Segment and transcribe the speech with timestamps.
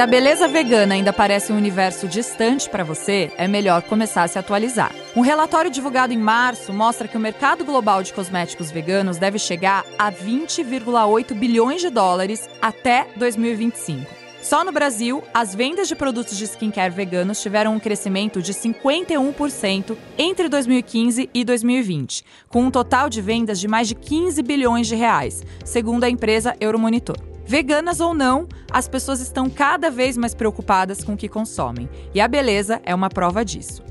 [0.00, 4.38] a beleza vegana ainda parece um universo distante para você, é melhor começar a se
[4.38, 4.94] atualizar.
[5.14, 9.84] Um relatório divulgado em março mostra que o mercado global de cosméticos veganos deve chegar
[9.98, 14.19] a 20,8 bilhões de dólares até 2025.
[14.42, 19.96] Só no Brasil, as vendas de produtos de skincare veganos tiveram um crescimento de 51%
[20.16, 24.94] entre 2015 e 2020, com um total de vendas de mais de 15 bilhões de
[24.94, 27.18] reais, segundo a empresa Euromonitor.
[27.44, 31.88] Veganas ou não, as pessoas estão cada vez mais preocupadas com o que consomem.
[32.14, 33.82] E a beleza é uma prova disso.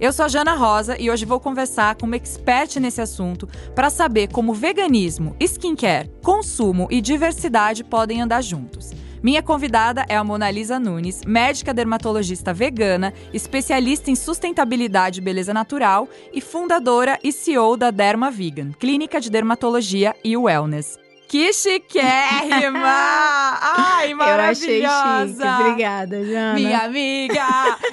[0.00, 3.88] Eu sou a Jana Rosa e hoje vou conversar com uma expert nesse assunto para
[3.88, 8.90] saber como veganismo, skincare, consumo e diversidade podem andar juntos.
[9.22, 15.54] Minha convidada é a Mona Lisa Nunes, médica dermatologista vegana, especialista em sustentabilidade e beleza
[15.54, 21.01] natural e fundadora e CEO da Derma Vegan, clínica de dermatologia e wellness.
[21.32, 22.82] Que chiquérrima!
[23.62, 24.84] Ai, maravilhosa!
[24.84, 25.62] Eu achei chique.
[25.62, 26.52] Obrigada, Jana.
[26.52, 27.46] Minha amiga!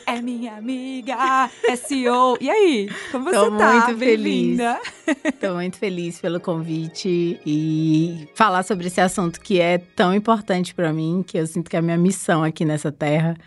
[0.06, 1.50] é minha amiga!
[1.64, 2.38] É CEO.
[2.42, 2.90] E aí?
[3.10, 3.72] Como você Tô tá?
[3.72, 4.60] muito feliz.
[5.40, 10.92] Tô muito feliz pelo convite e falar sobre esse assunto que é tão importante para
[10.92, 13.38] mim, que eu sinto que é a minha missão aqui nessa terra.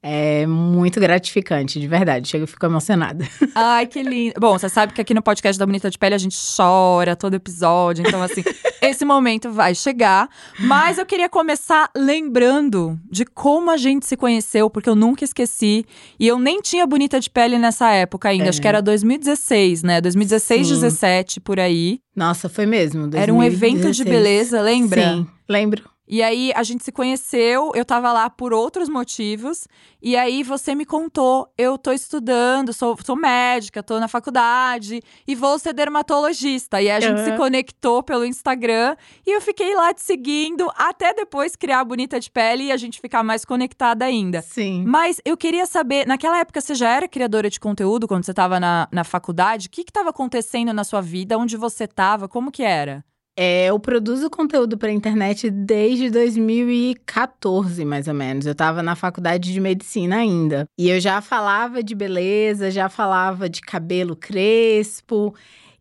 [0.00, 2.28] É muito gratificante, de verdade.
[2.28, 3.26] Chego e fico emocionada.
[3.54, 4.34] Ai, que lindo.
[4.38, 7.34] Bom, você sabe que aqui no podcast da Bonita de Pele a gente chora todo
[7.34, 8.04] episódio.
[8.06, 8.44] Então, assim,
[8.80, 10.28] esse momento vai chegar.
[10.60, 15.84] Mas eu queria começar lembrando de como a gente se conheceu, porque eu nunca esqueci.
[16.18, 18.44] E eu nem tinha Bonita de Pele nessa época ainda.
[18.44, 18.48] É.
[18.50, 20.00] Acho que era 2016, né?
[20.00, 20.74] 2016, Sim.
[20.74, 21.98] 17, por aí.
[22.14, 23.08] Nossa, foi mesmo.
[23.08, 23.22] 2016.
[23.22, 25.02] Era um evento de beleza, lembra?
[25.02, 25.97] Sim, lembro.
[26.08, 29.68] E aí a gente se conheceu, eu tava lá por outros motivos,
[30.00, 35.34] e aí você me contou: eu tô estudando, sou, sou médica, tô na faculdade e
[35.34, 36.80] vou ser dermatologista.
[36.80, 37.24] E aí a gente uhum.
[37.24, 42.18] se conectou pelo Instagram e eu fiquei lá te seguindo até depois criar a Bonita
[42.18, 44.40] de Pele e a gente ficar mais conectada ainda.
[44.40, 44.84] Sim.
[44.86, 48.58] Mas eu queria saber, naquela época você já era criadora de conteúdo quando você tava
[48.58, 49.66] na, na faculdade?
[49.66, 51.36] O que que tava acontecendo na sua vida?
[51.36, 52.28] Onde você tava?
[52.28, 53.04] Como que era?
[53.40, 58.46] É, eu produzo conteúdo para internet desde 2014, mais ou menos.
[58.46, 60.68] Eu estava na faculdade de medicina ainda.
[60.76, 65.32] E eu já falava de beleza, já falava de cabelo crespo.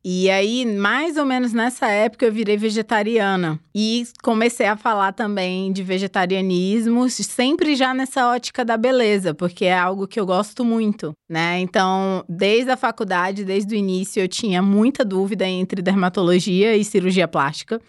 [0.10, 3.60] E aí, mais ou menos nessa época, eu virei vegetariana.
[3.76, 9.78] E comecei a falar também de vegetarianismo, sempre já nessa ótica da beleza, porque é
[9.78, 11.60] algo que eu gosto muito, né?
[11.60, 17.28] Então, desde a faculdade, desde o início, eu tinha muita dúvida entre dermatologia e cirurgia
[17.28, 17.82] plástica.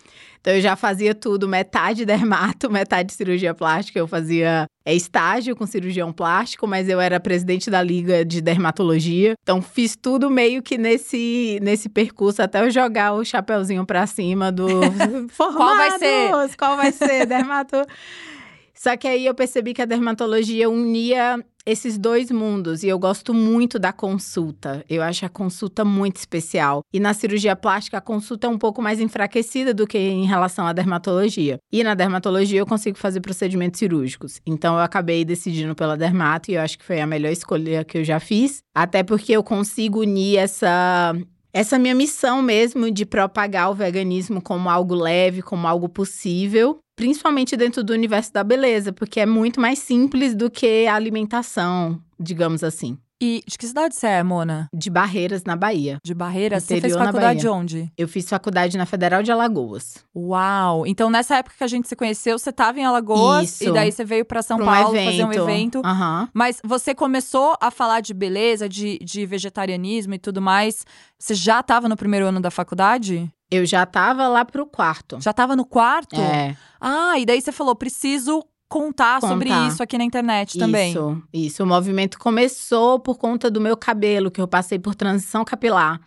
[0.49, 3.99] Então eu já fazia tudo, metade dermato, metade cirurgia plástica.
[3.99, 9.35] Eu fazia é, estágio com cirurgião plástico, mas eu era presidente da liga de dermatologia.
[9.43, 14.51] Então fiz tudo meio que nesse nesse percurso até eu jogar o chapeuzinho para cima
[14.51, 14.67] do
[15.37, 16.31] Qual vai ser?
[16.57, 17.77] Qual vai ser dermato?
[18.79, 23.35] Só que aí eu percebi que a dermatologia unia esses dois mundos e eu gosto
[23.35, 24.85] muito da consulta.
[24.89, 26.83] Eu acho a consulta muito especial.
[26.93, 30.65] E na cirurgia plástica a consulta é um pouco mais enfraquecida do que em relação
[30.65, 31.59] à dermatologia.
[31.73, 34.41] E na dermatologia eu consigo fazer procedimentos cirúrgicos.
[34.47, 37.99] Então eu acabei decidindo pela dermato e eu acho que foi a melhor escolha que
[37.99, 41.15] eu já fiz, até porque eu consigo unir essa
[41.53, 47.57] essa minha missão mesmo de propagar o veganismo como algo leve, como algo possível, principalmente
[47.57, 52.65] dentro do universo da beleza, porque é muito mais simples do que a alimentação, digamos
[52.65, 52.99] assim.
[53.21, 54.69] E de que cidade você é, Mona?
[54.73, 55.99] De Barreiras, na Bahia.
[56.05, 56.65] De Barreiras?
[56.65, 57.93] Interior, você fez faculdade onde?
[57.97, 60.05] Eu fiz faculdade na Federal de Alagoas.
[60.15, 60.87] Uau!
[60.87, 63.65] Então, nessa época que a gente se conheceu, você estava em Alagoas Isso.
[63.65, 65.79] e daí você veio para São pra Paulo um fazer um evento.
[65.85, 66.29] Uhum.
[66.33, 70.87] Mas você começou a falar de beleza, de, de vegetarianismo e tudo mais.
[71.19, 73.29] Você já estava no primeiro ano da faculdade?
[73.51, 75.21] Eu já estava lá pro quarto.
[75.21, 76.21] Já estava no quarto?
[76.21, 76.57] É.
[76.81, 80.91] Ah, e daí você falou, preciso contar, contar, sobre isso aqui na internet também.
[80.91, 81.63] Isso, isso.
[81.63, 86.01] O movimento começou por conta do meu cabelo, que eu passei por transição capilar.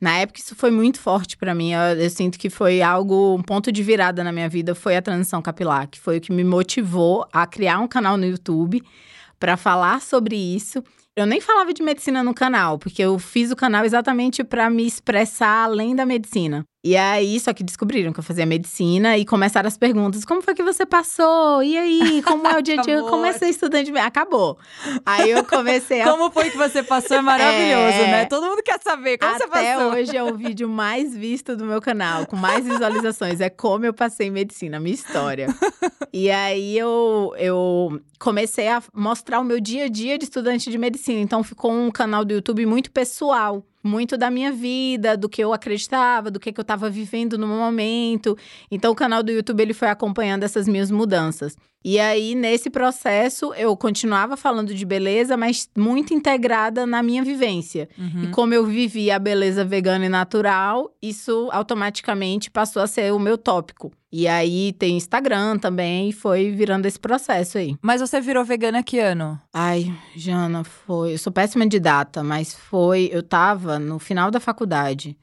[0.00, 1.72] Na época, isso foi muito forte para mim.
[1.72, 5.02] Eu, eu, sinto que foi algo, um ponto de virada na minha vida foi a
[5.02, 8.80] transição capilar, que foi o que me motivou a criar um canal no YouTube
[9.40, 10.82] para falar sobre isso.
[11.18, 14.86] Eu nem falava de medicina no canal, porque eu fiz o canal exatamente para me
[14.86, 16.64] expressar além da medicina.
[16.84, 20.54] E aí, só que descobriram que eu fazia medicina e começaram as perguntas: como foi
[20.54, 21.60] que você passou?
[21.60, 23.02] E aí, como é o dia a dia?
[23.02, 23.90] Como é ser estudante?
[23.98, 24.56] Acabou.
[25.04, 26.04] Aí eu comecei a.
[26.04, 27.16] como foi que você passou?
[27.16, 28.10] É maravilhoso, é...
[28.10, 28.24] né?
[28.26, 29.90] Todo mundo quer saber como Até você passou.
[29.90, 33.40] Até hoje é o vídeo mais visto do meu canal, com mais visualizações.
[33.40, 35.48] É como eu passei medicina, minha história.
[36.12, 40.78] e aí eu, eu comecei a mostrar o meu dia a dia de estudante de
[40.78, 41.18] medicina.
[41.18, 43.64] Então ficou um canal do YouTube muito pessoal.
[43.82, 47.46] Muito da minha vida, do que eu acreditava, do que, que eu estava vivendo no
[47.46, 48.36] momento.
[48.70, 51.56] Então, o canal do YouTube ele foi acompanhando essas minhas mudanças.
[51.84, 57.88] E aí, nesse processo, eu continuava falando de beleza, mas muito integrada na minha vivência.
[57.96, 58.24] Uhum.
[58.24, 63.18] E como eu vivia a beleza vegana e natural, isso automaticamente passou a ser o
[63.18, 63.92] meu tópico.
[64.10, 67.76] E aí tem Instagram também, e foi virando esse processo aí.
[67.80, 69.38] Mas você virou vegana que ano?
[69.52, 71.14] Ai, Jana, foi.
[71.14, 73.08] Eu sou péssima de data, mas foi.
[73.12, 75.16] Eu tava no final da faculdade.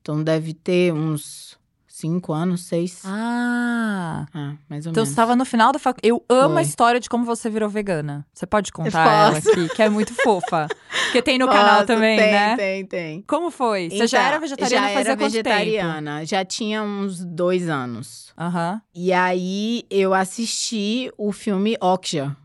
[0.00, 1.56] Então deve ter uns
[2.02, 3.00] cinco anos, seis.
[3.04, 4.26] Ah.
[4.34, 5.08] Ah, mais ou Então menos.
[5.08, 6.08] você estava no final da faculdade.
[6.08, 6.62] Eu amo a Foi.
[6.62, 8.26] história de como você virou vegana.
[8.34, 10.66] Você pode contar ela aqui, que é muito fofa.
[11.04, 12.56] Porque tem no canal Posso, também, tem, né?
[12.56, 13.22] Tem, tem.
[13.22, 13.88] Como foi?
[13.88, 16.26] Você já Então, era vegetariana já fazia era vegetariana.
[16.26, 18.32] Já tinha uns dois anos.
[18.36, 18.82] Aham.
[18.94, 22.36] E aí eu assisti o filme Okja.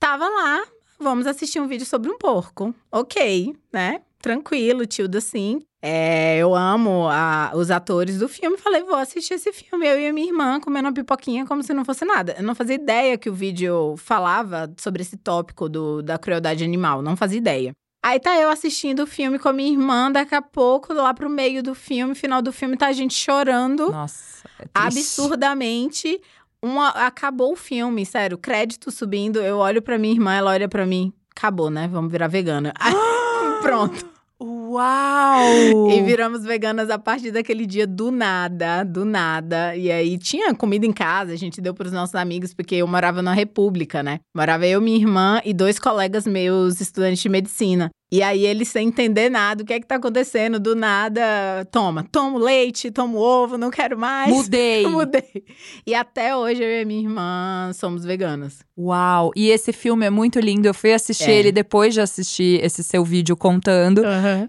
[0.00, 0.64] Tava lá,
[0.98, 2.74] vamos assistir um vídeo sobre um porco.
[2.90, 4.00] Ok, né?
[4.20, 5.60] Tranquilo, tildo assim.
[5.82, 8.56] É, eu amo a- os atores do filme.
[8.56, 9.86] Falei, vou assistir esse filme.
[9.86, 12.34] Eu e a minha irmã comendo uma pipoquinha como se não fosse nada.
[12.38, 17.02] Eu não fazia ideia que o vídeo falava sobre esse tópico do, da crueldade animal.
[17.02, 17.72] Não fazia ideia.
[18.04, 21.28] Aí tá eu assistindo o filme com a minha irmã, daqui a pouco, lá pro
[21.28, 24.48] meio do filme, final do filme, tá a gente chorando Nossa.
[24.60, 26.20] É absurdamente.
[26.62, 29.40] Uma, acabou o filme, sério, crédito subindo.
[29.40, 31.12] Eu olho pra minha irmã, ela olha pra mim.
[31.36, 31.88] Acabou, né?
[31.88, 32.72] Vamos virar vegana.
[33.60, 34.16] Pronto.
[34.38, 35.90] Uau!
[35.90, 39.74] E viramos veganas a partir daquele dia do nada, do nada.
[39.74, 43.22] E aí tinha comida em casa, a gente deu pros nossos amigos, porque eu morava
[43.22, 44.20] na República, né?
[44.34, 47.90] Morava eu, minha irmã e dois colegas meus, estudantes de medicina.
[48.10, 50.60] E aí eles sem entender nada, o que é que tá acontecendo?
[50.60, 54.32] Do nada, toma, tomo leite, tomo ovo, não quero mais.
[54.32, 54.86] Mudei.
[54.88, 55.44] Mudei.
[55.84, 58.60] E até hoje eu e minha irmã somos veganas.
[58.78, 59.32] Uau!
[59.34, 60.68] E esse filme é muito lindo.
[60.68, 61.34] Eu fui assistir É.
[61.38, 64.02] ele depois de assistir esse seu vídeo contando.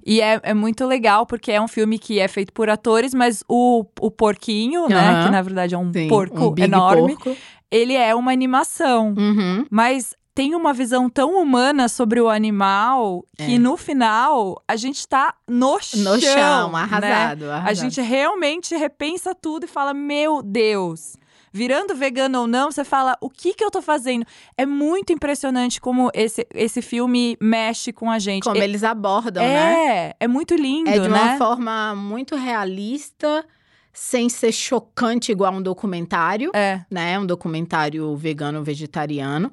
[0.05, 3.43] E é, é muito legal, porque é um filme que é feito por atores, mas
[3.49, 4.95] o, o porquinho, né?
[4.99, 5.25] Aham.
[5.25, 7.15] Que na verdade é um Sim, porco um enorme.
[7.15, 7.35] porco.
[7.71, 9.15] Ele é uma animação.
[9.17, 9.65] Uhum.
[9.71, 13.57] Mas tem uma visão tão humana sobre o animal que É.
[13.57, 16.13] no final a gente tá no chão.
[16.13, 16.77] No chão, né?
[16.79, 17.67] arrasado, arrasado.
[17.67, 21.15] A gente realmente repensa tudo e fala: Meu Deus.
[21.51, 24.27] Virando vegano ou não, você fala: O que que eu tô fazendo?
[24.55, 28.43] É muito impressionante como esse, esse filme mexe com a gente.
[28.43, 30.09] Como é, eles abordam, né?
[30.09, 31.37] é, é muito lindo, É de uma né?
[31.39, 33.43] forma muito realista,
[33.91, 36.81] sem ser chocante igual um documentário, É.
[36.91, 37.17] né?
[37.17, 39.51] Um documentário vegano vegetariano.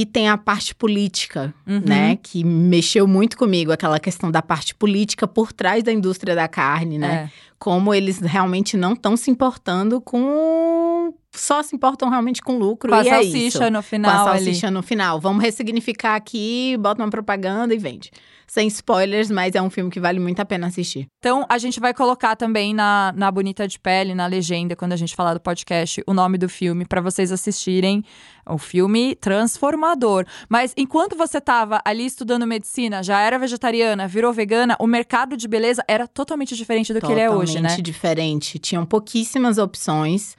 [0.00, 1.82] E tem a parte política, Uhum.
[1.84, 2.16] né?
[2.22, 6.98] Que mexeu muito comigo, aquela questão da parte política por trás da indústria da carne,
[6.98, 7.28] né?
[7.34, 7.48] É.
[7.58, 11.12] Como eles realmente não estão se importando com.
[11.34, 12.90] Só se importam realmente com lucro.
[12.90, 13.58] Com a e é salsicha isso.
[13.64, 14.44] no Com a final ali.
[14.44, 15.20] salsicha no final.
[15.20, 18.12] Vamos ressignificar aqui, bota uma propaganda e vende.
[18.48, 21.06] Sem spoilers, mas é um filme que vale muito a pena assistir.
[21.18, 24.96] Então, a gente vai colocar também na, na Bonita de Pele, na legenda, quando a
[24.96, 28.02] gente falar do podcast, o nome do filme, pra vocês assistirem.
[28.48, 30.24] O filme transformador.
[30.48, 35.46] Mas enquanto você tava ali estudando medicina, já era vegetariana, virou vegana, o mercado de
[35.46, 37.68] beleza era totalmente diferente do que ele é hoje, né?
[37.68, 38.58] Totalmente diferente.
[38.58, 40.34] Tinham pouquíssimas opções.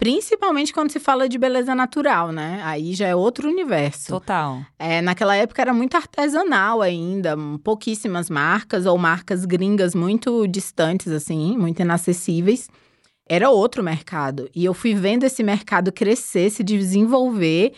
[0.00, 2.62] Principalmente quando se fala de beleza natural, né?
[2.64, 4.06] Aí já é outro universo.
[4.06, 4.62] Total.
[4.78, 11.54] É, naquela época era muito artesanal ainda, pouquíssimas marcas ou marcas gringas muito distantes, assim,
[11.54, 12.70] muito inacessíveis.
[13.28, 14.48] Era outro mercado.
[14.54, 17.74] E eu fui vendo esse mercado crescer, se desenvolver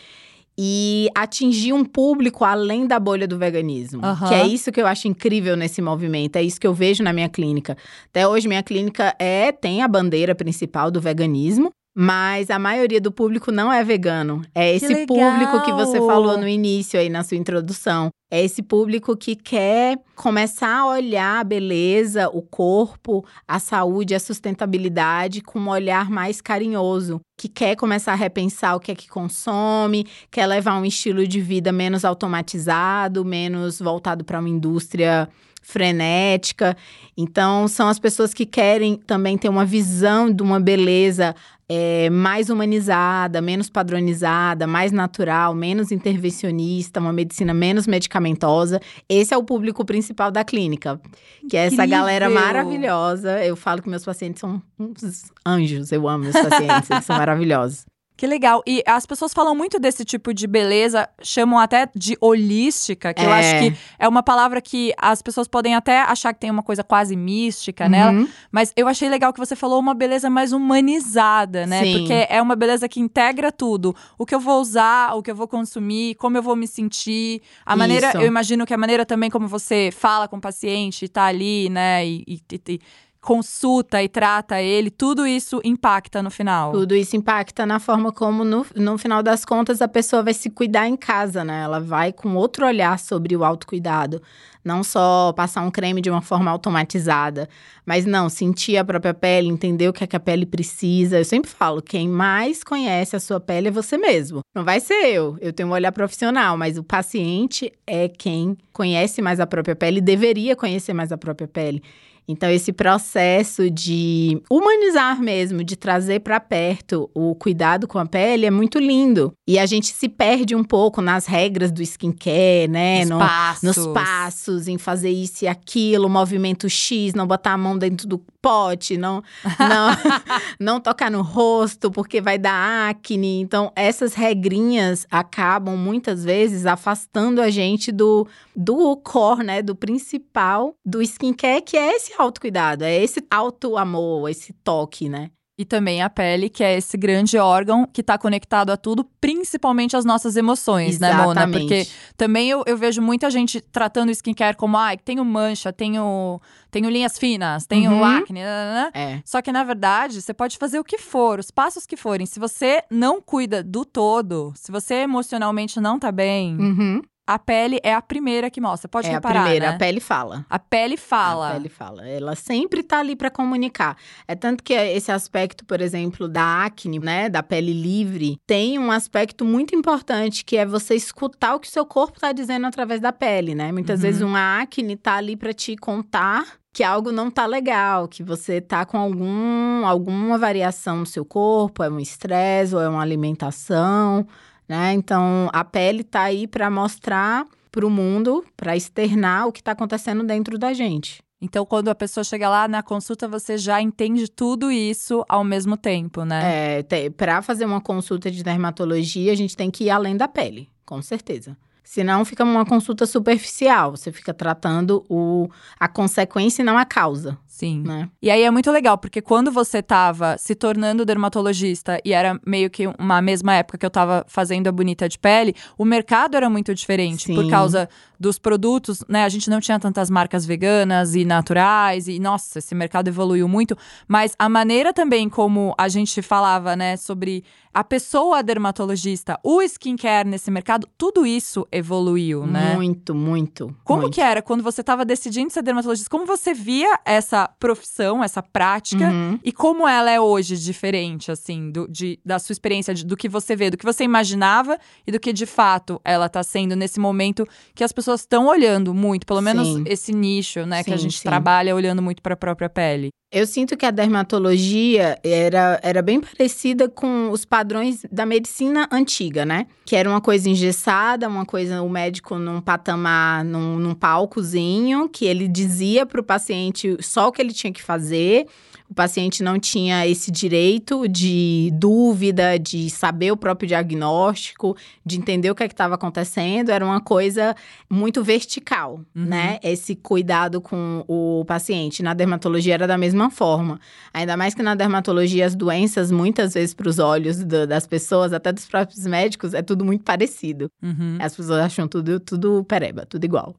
[0.57, 4.00] e atingir um público além da bolha do veganismo.
[4.05, 4.29] Aham.
[4.29, 7.12] Que é isso que eu acho incrível nesse movimento, é isso que eu vejo na
[7.12, 7.76] minha clínica.
[8.07, 11.73] Até hoje, minha clínica é tem a bandeira principal do veganismo.
[11.94, 14.42] Mas a maioria do público não é vegano.
[14.54, 15.06] É esse legal!
[15.06, 18.08] público que você falou no início aí na sua introdução.
[18.30, 24.20] É esse público que quer começar a olhar a beleza, o corpo, a saúde, a
[24.20, 29.06] sustentabilidade com um olhar mais carinhoso, que quer começar a repensar o que é que
[29.06, 35.28] consome, quer levar um estilo de vida menos automatizado, menos voltado para uma indústria
[35.61, 36.76] frenética.
[37.16, 41.34] Então, são as pessoas que querem também ter uma visão de uma beleza
[41.69, 48.81] é, mais humanizada, menos padronizada, mais natural, menos intervencionista, uma medicina menos medicamentosa.
[49.09, 51.00] Esse é o público principal da clínica,
[51.49, 51.99] que é essa Incrível!
[51.99, 53.45] galera maravilhosa.
[53.45, 57.85] Eu falo que meus pacientes são uns anjos, eu amo meus pacientes, eles são maravilhosos.
[58.23, 58.62] Que legal.
[58.64, 63.26] E as pessoas falam muito desse tipo de beleza, chamam até de holística, que é.
[63.26, 66.62] eu acho que é uma palavra que as pessoas podem até achar que tem uma
[66.62, 67.91] coisa quase mística uhum.
[67.91, 68.29] nela.
[68.52, 71.83] Mas eu achei legal que você falou uma beleza mais humanizada, né?
[71.83, 71.99] Sim.
[71.99, 73.93] Porque é uma beleza que integra tudo.
[74.17, 77.43] O que eu vou usar, o que eu vou consumir, como eu vou me sentir.
[77.67, 78.19] A maneira, Isso.
[78.19, 82.07] eu imagino que a maneira também como você fala com o paciente, tá ali, né?
[82.07, 82.81] e, e, e
[83.23, 86.73] consulta e trata ele, tudo isso impacta no final.
[86.73, 90.50] Tudo isso impacta na forma como, no, no final das contas, a pessoa vai se
[90.50, 91.62] cuidar em casa, né?
[91.62, 94.21] Ela vai com outro olhar sobre o autocuidado.
[94.64, 97.49] Não só passar um creme de uma forma automatizada,
[97.87, 101.19] mas não, sentir a própria pele, entender o que, é que a pele precisa.
[101.19, 104.41] Eu sempre falo, quem mais conhece a sua pele é você mesmo.
[104.52, 109.23] Não vai ser eu, eu tenho um olhar profissional, mas o paciente é quem conhece
[109.23, 111.83] mais a própria pele, deveria conhecer mais a própria pele.
[112.26, 118.47] Então, esse processo de humanizar mesmo, de trazer para perto o cuidado com a pele
[118.47, 119.33] é muito lindo.
[119.47, 123.05] E a gente se perde um pouco nas regras do skincare, né?
[123.05, 123.76] no, passos.
[123.76, 128.23] Nos passos, em fazer isso e aquilo, movimento X, não botar a mão dentro do
[128.42, 129.22] pote, não,
[129.58, 129.88] não,
[130.61, 133.40] não tocar no rosto, porque vai dar acne.
[133.40, 139.62] Então, essas regrinhas acabam muitas vezes afastando a gente do, do core, né?
[139.62, 145.30] Do principal do skincare, que é esse esse autocuidado, é esse auto-amor, esse toque, né?
[145.62, 149.97] E também a pele, que é esse grande órgão que está conectado a tudo, principalmente
[149.97, 151.19] as nossas emoções, Exatamente.
[151.21, 151.49] né, Mona?
[151.49, 155.73] Porque também eu, eu, vejo muita gente tratando o skincare como, ai, ah, tenho mancha,
[155.73, 158.04] tenho, tenho linhas finas, tenho uhum.
[158.04, 159.00] acne, né, né, né?
[159.00, 159.23] É.
[159.25, 162.26] Só que, na verdade, você pode fazer o que for, os passos que forem.
[162.26, 167.79] Se você não cuida do todo, se você emocionalmente não tá bem, uhum a pele
[167.83, 168.88] é a primeira que mostra.
[168.88, 169.75] Pode é reparar, a primeira, né?
[169.75, 170.47] a pele fala.
[170.50, 171.50] A pele fala.
[171.50, 172.09] A pele fala.
[172.09, 173.97] Ela sempre tá ali para comunicar.
[174.26, 178.91] É tanto que esse aspecto, por exemplo, da acne, né, da pele livre, tem um
[178.91, 183.00] aspecto muito importante que é você escutar o que o seu corpo tá dizendo através
[183.00, 183.71] da pele, né?
[183.71, 184.02] Muitas uhum.
[184.02, 188.59] vezes uma acne tá ali para te contar que algo não tá legal, que você
[188.59, 194.26] tá com algum, alguma variação no seu corpo, é um estresse ou é uma alimentação,
[194.69, 194.92] né?
[194.92, 199.73] Então, a pele está aí para mostrar para o mundo, para externar o que está
[199.73, 201.23] acontecendo dentro da gente.
[201.40, 205.76] Então, quando a pessoa chega lá na consulta, você já entende tudo isso ao mesmo
[205.76, 206.78] tempo, né?
[206.81, 210.69] É, para fazer uma consulta de dermatologia, a gente tem que ir além da pele,
[210.87, 211.57] com certeza.
[211.83, 215.49] Senão fica uma consulta superficial, você fica tratando o,
[215.81, 217.37] a consequência e não a causa.
[217.62, 217.83] Sim.
[217.83, 218.09] Né?
[218.21, 222.69] E aí é muito legal, porque quando você estava se tornando dermatologista e era meio
[222.69, 226.50] que uma mesma época que eu estava fazendo a bonita de pele, o mercado era
[226.50, 227.37] muito diferente Sim.
[227.37, 227.88] por causa
[228.19, 229.25] dos produtos, né?
[229.25, 233.76] A gente não tinha tantas marcas veganas e naturais e nossa, esse mercado evoluiu muito,
[234.09, 240.28] mas a maneira também como a gente falava, né, sobre a pessoa dermatologista, o skincare
[240.28, 242.75] nesse mercado, tudo isso evoluiu, né?
[242.75, 243.75] Muito, muito.
[243.83, 244.14] Como muito.
[244.14, 246.11] que era quando você estava decidindo ser dermatologista?
[246.11, 249.38] Como você via essa profissão, essa prática uhum.
[249.42, 253.28] e como ela é hoje diferente, assim, do, de, da sua experiência, de, do que
[253.28, 256.99] você vê, do que você imaginava e do que de fato ela está sendo nesse
[256.99, 259.85] momento que as pessoas estão olhando muito, pelo menos sim.
[259.87, 261.28] esse nicho, né, sim, que a gente sim.
[261.28, 263.11] trabalha olhando muito para a própria pele.
[263.33, 269.47] Eu sinto que a dermatologia era, era bem parecida com os padrões da medicina antiga,
[269.47, 269.67] né?
[269.87, 275.25] Que era uma coisa engessada, uma coisa, o médico num patamar, num, num palcozinho, que
[275.25, 278.47] ele dizia para o paciente só o que ele tinha que fazer
[278.92, 285.50] o paciente não tinha esse direito de dúvida, de saber o próprio diagnóstico, de entender
[285.50, 286.68] o que é estava acontecendo.
[286.68, 287.56] Era uma coisa
[287.88, 289.25] muito vertical, uhum.
[289.25, 289.58] né?
[289.62, 292.02] Esse cuidado com o paciente.
[292.02, 293.80] Na dermatologia era da mesma forma.
[294.12, 298.34] Ainda mais que na dermatologia as doenças, muitas vezes, para os olhos do, das pessoas,
[298.34, 300.68] até dos próprios médicos, é tudo muito parecido.
[300.82, 301.16] Uhum.
[301.18, 303.56] As pessoas acham tudo, tudo pereba, tudo igual.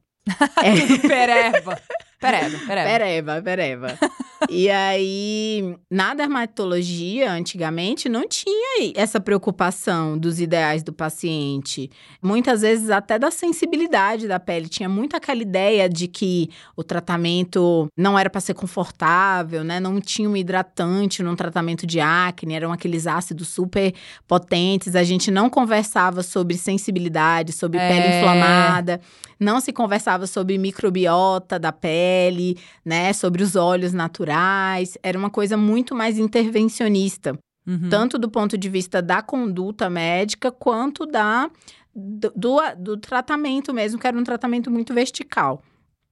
[0.62, 0.78] é.
[0.86, 1.76] tudo pereba.
[2.20, 2.84] Pereba, pereba.
[2.84, 3.98] Pereba, pereba.
[4.48, 11.90] E aí, na dermatologia, antigamente, não tinha essa preocupação dos ideais do paciente.
[12.22, 14.68] Muitas vezes, até da sensibilidade da pele.
[14.68, 19.80] Tinha muito aquela ideia de que o tratamento não era para ser confortável, né?
[19.80, 23.94] Não tinha um hidratante num tratamento de acne, eram aqueles ácidos super
[24.26, 24.94] potentes.
[24.96, 27.88] A gente não conversava sobre sensibilidade, sobre é.
[27.88, 29.00] pele inflamada.
[29.38, 33.12] Não se conversava sobre microbiota da pele, né?
[33.12, 34.33] Sobre os óleos naturais.
[35.02, 37.38] Era uma coisa muito mais intervencionista.
[37.66, 37.88] Uhum.
[37.88, 41.50] Tanto do ponto de vista da conduta médica, quanto da
[41.94, 45.62] do, do, do tratamento mesmo, que era um tratamento muito vertical.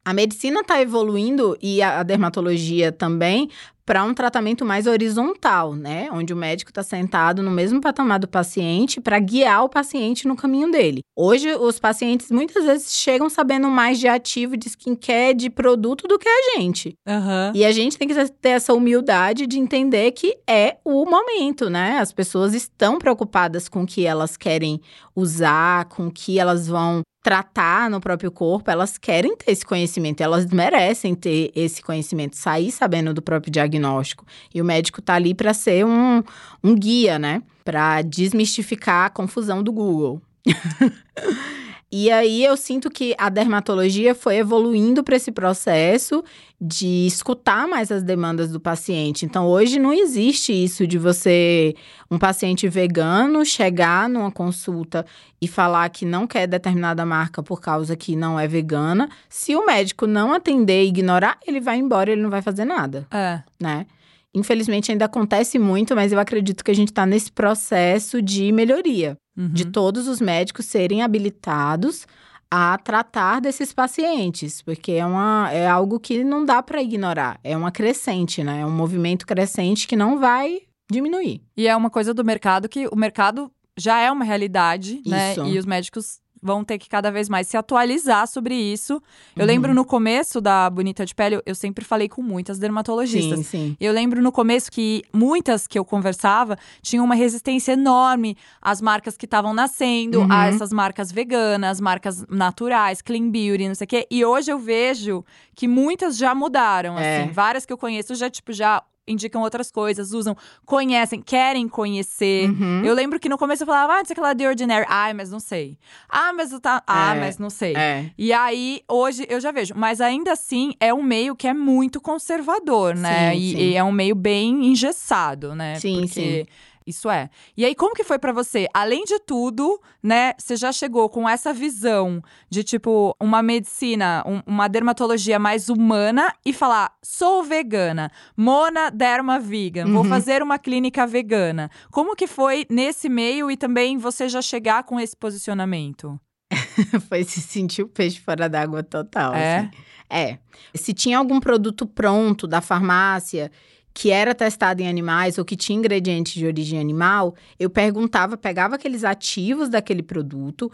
[0.04, 3.48] A medicina está evoluindo e a dermatologia também
[3.84, 6.08] para um tratamento mais horizontal, né?
[6.12, 10.36] Onde o médico está sentado no mesmo patamar do paciente para guiar o paciente no
[10.36, 11.00] caminho dele.
[11.16, 16.18] Hoje, os pacientes muitas vezes chegam sabendo mais de ativo, de skincare, de produto do
[16.18, 16.94] que a gente.
[17.06, 17.52] Uhum.
[17.54, 21.98] E a gente tem que ter essa humildade de entender que é o momento, né?
[21.98, 24.80] As pessoas estão preocupadas com o que elas querem
[25.14, 30.20] usar, com o que elas vão tratar no próprio corpo, elas querem ter esse conhecimento,
[30.20, 34.26] elas merecem ter esse conhecimento, sair sabendo do próprio diagnóstico.
[34.52, 36.22] E o médico tá ali para ser um,
[36.62, 37.42] um guia, né?
[37.64, 40.20] Para desmistificar a confusão do Google.
[41.94, 46.24] E aí eu sinto que a dermatologia foi evoluindo para esse processo
[46.58, 49.26] de escutar mais as demandas do paciente.
[49.26, 51.74] Então hoje não existe isso de você,
[52.10, 55.04] um paciente vegano, chegar numa consulta
[55.38, 59.06] e falar que não quer determinada marca por causa que não é vegana.
[59.28, 63.06] Se o médico não atender e ignorar, ele vai embora, ele não vai fazer nada.
[63.10, 63.42] É.
[63.60, 63.84] Né?
[64.32, 69.18] Infelizmente ainda acontece muito, mas eu acredito que a gente está nesse processo de melhoria
[69.36, 69.48] Uhum.
[69.48, 72.06] de todos os médicos serem habilitados
[72.50, 77.40] a tratar desses pacientes, porque é, uma, é algo que não dá para ignorar.
[77.42, 78.60] É uma crescente, né?
[78.60, 80.60] É um movimento crescente que não vai
[80.90, 81.40] diminuir.
[81.56, 85.32] E é uma coisa do mercado que o mercado já é uma realidade, né?
[85.32, 85.46] Isso.
[85.46, 88.94] E os médicos vão ter que cada vez mais se atualizar sobre isso.
[89.36, 89.46] Eu Uhum.
[89.46, 93.38] lembro no começo da Bonita de Pele, eu sempre falei com muitas dermatologistas.
[93.38, 93.76] Sim, sim.
[93.80, 99.16] Eu lembro no começo que muitas que eu conversava tinham uma resistência enorme às marcas
[99.16, 100.26] que estavam nascendo, Uhum.
[100.30, 104.06] a essas marcas veganas, marcas naturais, clean beauty, não sei o quê.
[104.10, 107.22] E hoje eu vejo que muitas já mudaram, É.
[107.22, 107.32] assim.
[107.32, 112.48] Várias que eu conheço já, tipo, já indicam outras coisas, usam, conhecem, querem conhecer.
[112.50, 112.84] Uhum.
[112.84, 114.86] Eu lembro que no começo eu falava, ah, sei o que lá de Ordinary.
[114.88, 115.76] Ai, mas não sei.
[116.08, 116.82] Ah, mas tá.
[116.86, 117.74] Ah, É, mas não sei.
[117.76, 118.10] É.
[118.16, 119.74] E aí, hoje eu já vejo.
[119.76, 123.32] Mas ainda assim, é um meio que é muito conservador, né?
[123.32, 123.58] Sim, e, sim.
[123.58, 125.74] e é um meio bem engessado, né?
[125.76, 126.46] Sim, Porque
[126.86, 127.30] Isso é.
[127.56, 128.66] E aí, como que foi pra você?
[128.74, 130.32] Além de tudo, né?
[130.38, 136.32] Você já chegou com essa visão de, tipo, uma medicina, um- uma dermatologia mais humana
[136.44, 140.08] e falar: sou vegana, Mona Derma Vegan, vou Uhum.
[140.08, 141.70] fazer uma clínica vegana.
[141.90, 146.18] Como que foi nesse meio e também você já chegar com esse posicionamento?
[147.08, 149.34] Foi se sentir o peixe fora d'água total.
[149.34, 149.56] É?
[149.58, 149.70] assim.
[150.10, 150.38] É.
[150.74, 153.50] Se tinha algum produto pronto da farmácia
[153.94, 158.76] que era testado em animais ou que tinha ingredientes de origem animal, eu perguntava, pegava
[158.76, 160.70] aqueles ativos daquele produto,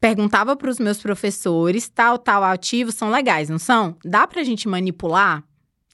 [0.00, 3.96] perguntava para os meus professores, tal, tal ativos são legais, não são?
[4.04, 5.42] Dá pra gente manipular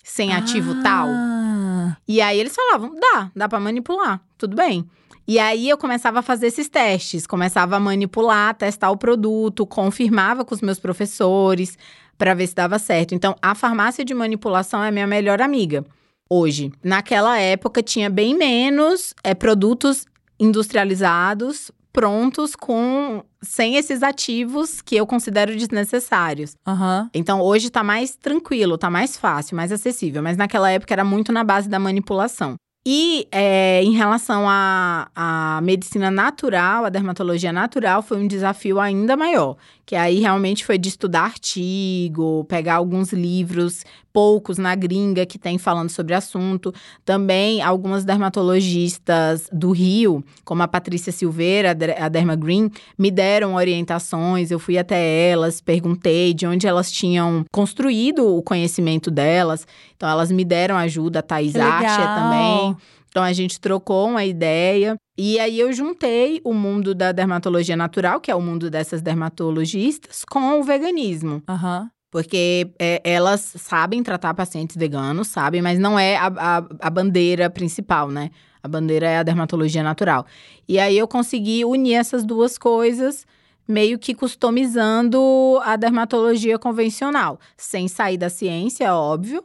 [0.05, 1.09] sem ativo tal?
[1.09, 4.89] Ah, E aí eles falavam: dá, dá pra manipular, tudo bem.
[5.29, 10.45] E aí eu começava a fazer esses testes, começava a manipular, testar o produto, confirmava
[10.45, 11.77] com os meus professores
[12.17, 13.13] para ver se dava certo.
[13.13, 15.85] Então, a farmácia de manipulação é a minha melhor amiga
[16.29, 16.73] hoje.
[16.83, 20.07] Naquela época tinha bem menos é, produtos
[20.39, 26.55] industrializados prontos com sem esses ativos que eu considero desnecessários.
[26.67, 27.09] Aham.
[27.15, 30.23] Então hoje tá mais tranquilo, tá mais fácil, mais acessível.
[30.23, 32.57] Mas naquela época era muito na base da manipulação.
[32.89, 39.17] E é, em relação à, à medicina natural, a dermatologia natural, foi um desafio ainda
[39.17, 39.57] maior.
[39.85, 43.85] Que aí realmente foi de estudar artigo, pegar alguns livros,
[44.17, 46.73] poucos na gringa que tem falando sobre o assunto.
[47.05, 53.11] Também algumas dermatologistas do Rio, como a Patrícia Silveira, a Der- a Derma Green, me
[53.11, 59.67] deram orientações, eu fui até elas, perguntei de onde elas tinham construído o conhecimento delas.
[59.95, 62.77] Então, elas me deram ajuda, a Thais Archer também.
[63.11, 64.97] Então, a gente trocou uma ideia.
[65.19, 70.25] E aí, eu juntei o mundo da dermatologia natural, que é o mundo dessas dermatologistas,
[70.25, 71.43] com o veganismo.
[71.47, 71.91] Aham.
[72.11, 77.51] Porque é, elas sabem tratar pacientes veganos, sabem, mas não é a, a, a bandeira
[77.51, 78.31] principal, né?
[78.63, 80.27] A bandeira é a dermatologia natural.
[80.69, 83.27] E aí eu consegui unir essas duas coisas,
[83.67, 85.21] meio que customizando
[85.63, 89.43] a dermatologia convencional, sem sair da ciência, óbvio.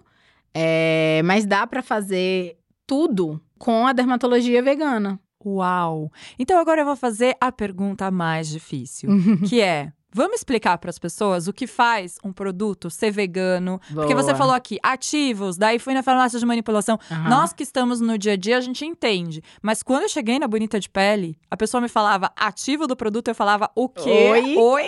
[0.53, 5.19] É, mas dá pra fazer tudo com a dermatologia vegana.
[5.45, 6.11] Uau!
[6.37, 9.09] Então agora eu vou fazer a pergunta mais difícil,
[9.47, 9.91] que é.
[10.13, 13.79] Vamos explicar para as pessoas o que faz um produto ser vegano?
[13.93, 14.35] Porque você Boa.
[14.35, 16.99] falou aqui, ativos, daí fui na farmácia de manipulação.
[17.09, 17.29] Aham.
[17.29, 19.41] Nós que estamos no dia a dia, a gente entende.
[19.61, 23.29] Mas quando eu cheguei na Bonita de Pele, a pessoa me falava ativo do produto,
[23.29, 24.29] eu falava o quê?
[24.31, 24.57] Oi?
[24.57, 24.87] Oi?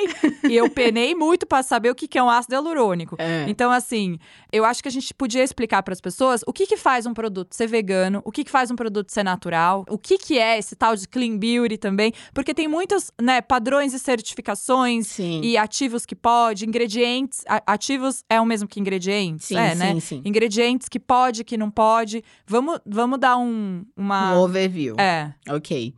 [0.50, 3.16] e eu penei muito para saber o que que é um ácido hialurônico.
[3.18, 3.46] É.
[3.48, 4.20] Então, assim,
[4.52, 7.14] eu acho que a gente podia explicar para as pessoas o que que faz um
[7.14, 10.58] produto ser vegano, o que que faz um produto ser natural, o que que é
[10.58, 15.42] esse tal de clean beauty também, porque tem muitos, né, padrões e certificações Sim.
[15.44, 17.44] E ativos que pode, ingredientes.
[17.68, 19.46] Ativos é o mesmo que ingredientes?
[19.48, 20.00] sim, é, sim, né?
[20.00, 20.22] sim.
[20.26, 22.24] Ingredientes que pode, que não pode.
[22.48, 24.34] Vamos, vamos dar um, uma.
[24.34, 24.96] Um overview.
[25.00, 25.34] É.
[25.50, 25.94] Ok.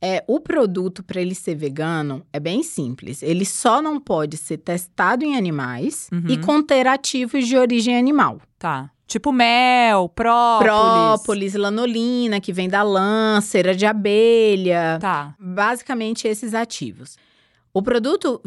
[0.00, 3.22] É, o produto, para ele ser vegano, é bem simples.
[3.22, 6.24] Ele só não pode ser testado em animais Uhum.
[6.28, 8.40] e conter ativos de origem animal.
[8.58, 8.90] Tá.
[9.08, 10.62] Tipo mel, própolis.
[10.70, 14.98] Própolis, lanolina, que vem da lã, cera de abelha.
[15.00, 15.34] Tá.
[15.40, 17.16] Basicamente, esses ativos.
[17.72, 18.40] O produto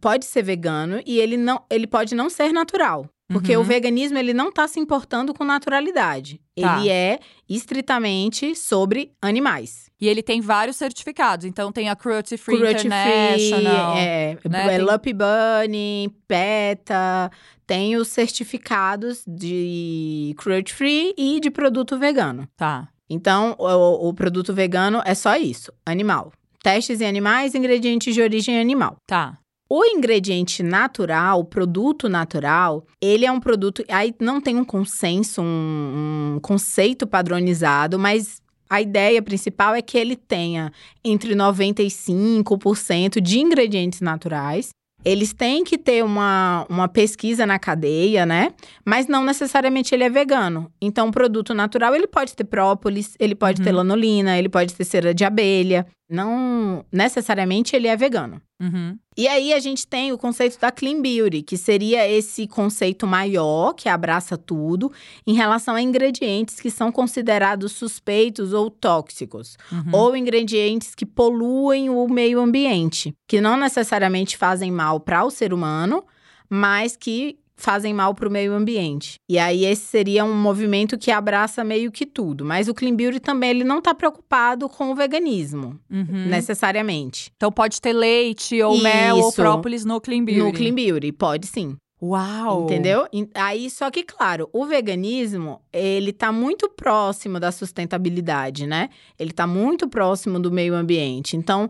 [0.00, 3.08] pode ser vegano e ele, não, ele pode não ser natural.
[3.30, 3.60] Porque Uhum.
[3.62, 6.40] o veganismo, ele não está se importando com naturalidade.
[6.58, 6.78] Tá.
[6.78, 9.90] Ele é estritamente sobre animais.
[10.00, 11.44] E ele tem vários certificados.
[11.44, 13.96] Então tem a Cruelty Free Cruelty free, International.
[13.98, 14.74] é, né?
[14.74, 17.30] é Lumpy Bunny, PETA,
[17.66, 22.48] tem os certificados de cruelty free e de produto vegano.
[22.56, 22.88] Tá.
[23.10, 26.32] Então, o, o produto vegano é só isso, animal.
[26.68, 28.96] Testes em animais, ingredientes de origem animal.
[29.06, 29.38] Tá.
[29.70, 33.82] O ingrediente natural, o produto natural, ele é um produto.
[33.88, 39.96] Aí não tem um consenso, um, um conceito padronizado, mas a ideia principal é que
[39.96, 40.70] ele tenha
[41.02, 44.68] entre 95% de ingredientes naturais.
[45.04, 48.52] Eles têm que ter uma, uma pesquisa na cadeia, né?
[48.84, 50.70] Mas não necessariamente ele é vegano.
[50.80, 53.76] Então, o produto natural, ele pode ter própolis, ele pode ter Uhum.
[53.76, 55.86] lanolina, ele pode ter cera de abelha.
[56.10, 58.40] Não necessariamente ele é vegano.
[58.60, 58.96] Uhum.
[59.18, 63.72] E aí a gente tem o conceito da clean beauty, que seria esse conceito maior
[63.74, 64.92] que abraça tudo
[65.26, 69.90] em relação a ingredientes que são considerados suspeitos ou tóxicos, Uhum.
[69.92, 75.52] ou ingredientes que poluem o meio ambiente, que não necessariamente fazem mal para o ser
[75.52, 76.04] humano,
[76.48, 79.16] mas que fazem mal para o meio ambiente.
[79.28, 83.20] E aí esse seria um movimento que abraça meio que tudo, mas o clean beauty
[83.20, 86.26] também ele não está preocupado com o veganismo, Uhum.
[86.28, 87.30] necessariamente.
[87.36, 89.36] Então pode ter leite ou mel ou Isso.
[89.36, 90.40] própolis no Clean Beauty.
[90.40, 91.76] No clean beauty, pode sim.
[92.00, 92.62] Uau!
[92.62, 93.08] Entendeu?
[93.34, 98.88] Aí, só que, claro, o veganismo, ele tá muito próximo da sustentabilidade, né?
[99.18, 101.36] Ele tá muito próximo do meio ambiente.
[101.36, 101.68] Então,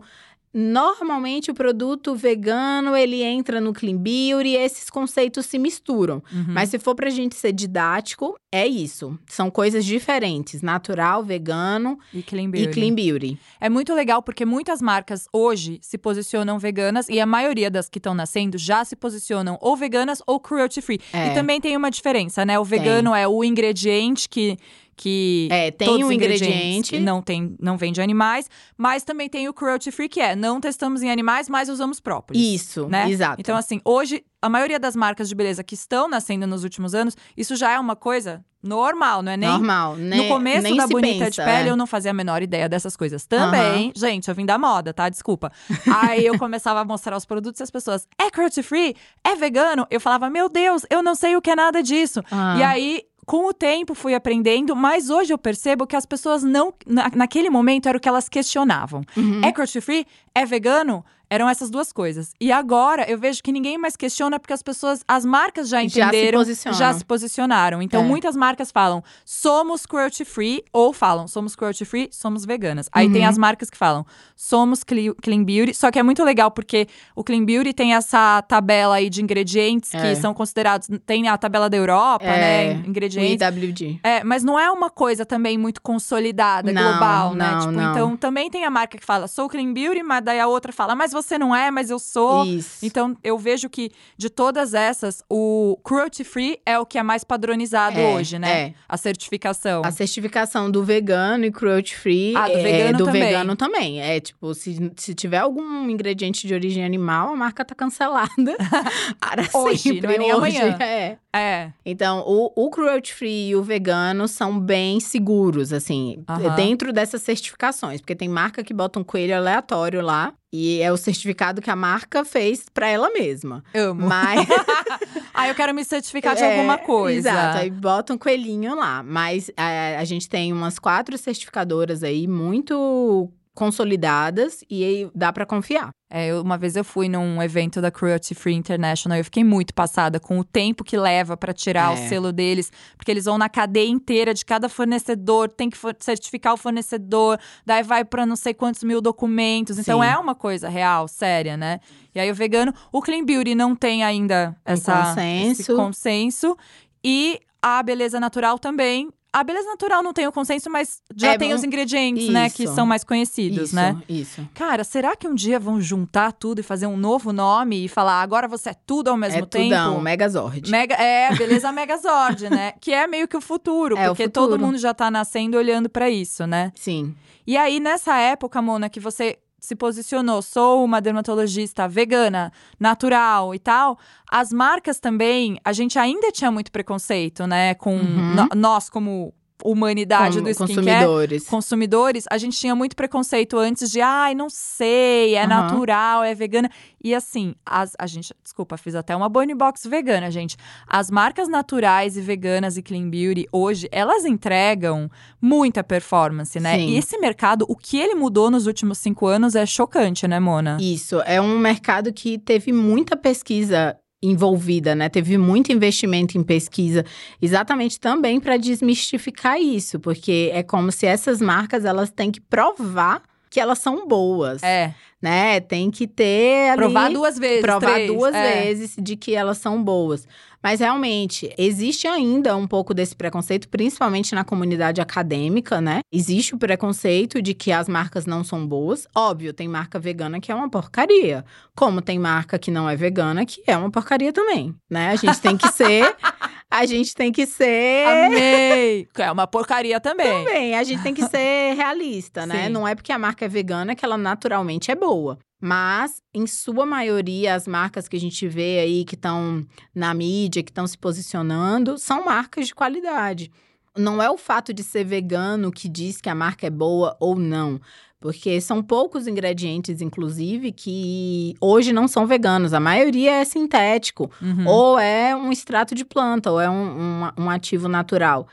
[0.53, 6.23] normalmente o produto vegano, ele entra no clean beauty e esses conceitos se misturam.
[6.31, 6.45] Uhum.
[6.49, 9.17] Mas se for pra gente ser didático, é isso.
[9.27, 12.69] São coisas diferentes, natural, vegano E Clean Beauty.
[12.69, 13.39] e clean beauty.
[13.61, 17.99] É muito legal porque muitas marcas hoje se posicionam veganas e a maioria das que
[17.99, 20.99] estão nascendo já se posicionam ou veganas ou cruelty free.
[21.13, 21.27] É.
[21.27, 22.59] E também tem uma diferença, né?
[22.59, 24.57] O vegano é o ingrediente que
[24.99, 26.99] que É, tem todos um ingrediente.
[26.99, 30.59] não tem não vem de animais, mas também tem o cruelty free que é não
[30.59, 32.41] testamos em animais, mas usamos própolis.
[32.41, 33.09] Isso, né?
[33.09, 33.39] exato.
[33.39, 37.15] Então assim, hoje a maioria das marcas de beleza que estão nascendo nos últimos anos,
[37.37, 40.17] isso já é uma coisa normal, não é nem Normal, né?
[40.17, 41.71] no começo Nem da Bonita pensa, de Pele, é.
[41.71, 43.25] eu não fazia a menor ideia dessas coisas.
[43.25, 45.07] Também, gente, eu vim da moda, tá?
[45.07, 45.49] Desculpa.
[46.01, 48.95] Aí eu começava a mostrar os produtos e as pessoas, é cruelty free?
[49.23, 49.87] É vegano?
[49.89, 52.21] Eu falava, meu Deus, eu não sei o que é nada disso.
[52.29, 52.55] Ah.
[52.57, 56.73] E aí, com o tempo, fui aprendendo, mas hoje eu percebo que as pessoas não.
[56.87, 59.01] na- naquele momento era o que elas questionavam.
[59.15, 59.41] Uhum.
[59.43, 60.07] É cruelty free?
[60.33, 61.05] É vegano?
[61.29, 62.31] Eram essas duas coisas.
[62.39, 65.89] E agora eu vejo que ninguém mais questiona porque as pessoas, as marcas já Já
[65.89, 67.81] se entenderam, já se posicionaram.
[67.81, 68.05] Então É.
[68.05, 72.89] muitas marcas falam, somos cruelty free, ou falam, somos cruelty free, somos veganas.
[72.91, 73.29] Aí tem Uhum.
[73.29, 75.73] as marcas que falam, somos cle- clean beauty.
[75.73, 79.91] Só que é muito legal porque o clean beauty tem essa tabela aí de ingredientes
[79.91, 80.15] que É.
[80.15, 80.87] são considerados.
[81.05, 82.81] Tem a tabela da Europa, É, né?
[82.85, 83.39] O Ingredientes.
[83.47, 83.99] IWG.
[84.03, 87.51] É, mas não é uma coisa também muito consolidada, Não, global, né?
[87.51, 87.91] não, Tipo, não.
[87.91, 90.95] então também tem a marca que fala, sou clean beauty, mas daí a outra fala,
[90.95, 92.45] mas você não é, mas eu sou.
[92.45, 92.85] Isso.
[92.85, 97.23] Então, eu vejo que de todas essas, o cruelty free é o que é mais
[97.23, 98.61] padronizado É, hoje, né?
[98.61, 98.73] é.
[98.87, 99.81] A certificação.
[99.83, 103.21] A certificação do vegano e cruelty free Ah, do é vegano do também.
[103.23, 104.01] vegano também.
[104.01, 108.29] É tipo, se, se tiver algum ingrediente de origem animal, a marca tá cancelada
[109.19, 110.01] para Hoje, sempre.
[110.07, 110.77] não é nem Hoje, amanhã.
[110.79, 111.17] É.
[111.31, 111.71] É.
[111.85, 116.55] Então, o, o cruelty free e o vegano são bem seguros, assim, Aham.
[116.55, 118.01] dentro dessas certificações.
[118.01, 120.33] Porque tem marca que bota um coelho aleatório lá.
[120.51, 123.63] E é o certificado que a marca fez pra ela mesma.
[123.73, 124.07] Amo.
[124.07, 124.47] Mas.
[125.33, 127.29] ah, eu quero me certificar de É, alguma coisa.
[127.29, 129.03] Exato, aí bota um coelhinho lá.
[129.03, 135.45] Mas é, a gente tem umas quatro certificadoras aí muito consolidadas e aí dá pra
[135.45, 135.89] confiar.
[136.11, 139.73] É, uma vez eu fui num evento da Cruelty Free International e eu fiquei muito
[139.73, 142.07] passada com o tempo que leva pra tirar o É.
[142.07, 146.57] selo deles, porque eles vão na cadeia inteira de cada fornecedor, tem que certificar o
[146.57, 149.77] fornecedor, daí vai pra não sei quantos mil documentos.
[149.77, 150.07] Então Sim.
[150.07, 151.79] é uma coisa real, séria, né?
[152.15, 155.61] E aí o vegano, o Clean Beauty não tem ainda Um essa consenso.
[155.61, 156.57] esse consenso
[157.03, 161.37] e a beleza natural também A beleza natural não tem o consenso, mas já É,
[161.37, 162.73] tem bom, os ingredientes, né, que isso.
[162.73, 164.01] são mais conhecidos, isso, né?
[164.09, 164.47] Isso.
[164.55, 168.21] Cara, será que um dia vão juntar tudo e fazer um novo nome e falar
[168.23, 169.65] agora você é tudo ao mesmo é tempo?
[169.65, 170.71] tudão, Megazord.
[170.71, 172.73] Mega, é, beleza Megazord, né?
[172.81, 174.65] Que é meio que o futuro, É, o porque todo futuro.
[174.65, 176.71] mundo já tá nascendo olhando pra isso, né?
[176.75, 177.15] Sim.
[177.45, 183.59] E aí, nessa época, Mona, que você se posicionou, sou uma dermatologista vegana, natural e
[183.59, 183.97] tal,
[184.31, 187.73] as marcas também, a gente ainda tinha muito preconceito, né?
[187.75, 188.35] Com Uhum.
[188.35, 191.45] no- nós, como humanidade Como do skincare, consumidores.
[191.47, 195.47] consumidores, a gente tinha muito preconceito antes de, ai, não sei, é Aham.
[195.47, 196.69] natural, é vegana.
[197.03, 200.57] E assim, as, a gente, desculpa, fiz até uma Bonnie Box vegana, gente.
[200.87, 205.09] As marcas naturais e veganas e clean beauty, hoje, elas entregam
[205.41, 206.77] muita performance, né?
[206.77, 206.89] Sim.
[206.89, 210.77] E esse mercado, o que ele mudou nos últimos cinco anos é chocante, né, Mona?
[210.79, 215.09] Isso, é um mercado que teve muita pesquisa envolvida, né?
[215.09, 217.05] Teve muito investimento em pesquisa,
[217.41, 223.21] exatamente também para desmistificar isso, porque é como se essas marcas elas têm que provar
[223.49, 225.59] que elas são boas, É, né?
[225.59, 228.63] Tem que ter ali provar duas vezes, provar três, duas é.
[228.63, 230.27] vezes de que elas são boas.
[230.61, 236.01] Mas realmente, existe ainda um pouco desse preconceito, principalmente na comunidade acadêmica, né?
[236.11, 239.07] Existe o preconceito de que as marcas não são boas.
[239.15, 241.45] Óbvio, tem marca vegana que é uma porcaria.
[241.73, 245.11] Como tem marca que não é vegana que é uma porcaria também, né?
[245.11, 246.13] A gente tem que ser.
[246.69, 248.05] a gente tem que ser.
[248.05, 249.07] Amei!
[249.17, 250.45] É uma porcaria também.
[250.45, 252.67] Também, a gente tem que ser realista, né?
[252.67, 252.69] Sim.
[252.69, 255.39] Não é porque a marca é vegana que ela naturalmente é boa.
[255.61, 260.63] Mas, em sua maioria, as marcas que a gente vê aí que estão na mídia,
[260.63, 263.51] que estão se posicionando, são marcas de qualidade.
[263.97, 267.35] Não é o fato de ser vegano que diz que a marca é boa ou
[267.35, 267.81] não.
[268.19, 272.73] Porque são poucos ingredientes, inclusive, que hoje não são veganos.
[272.73, 274.29] A maioria é sintético.
[274.41, 274.67] Uhum.
[274.67, 278.47] Ou é um extrato de planta, ou é um, um, um ativo natural.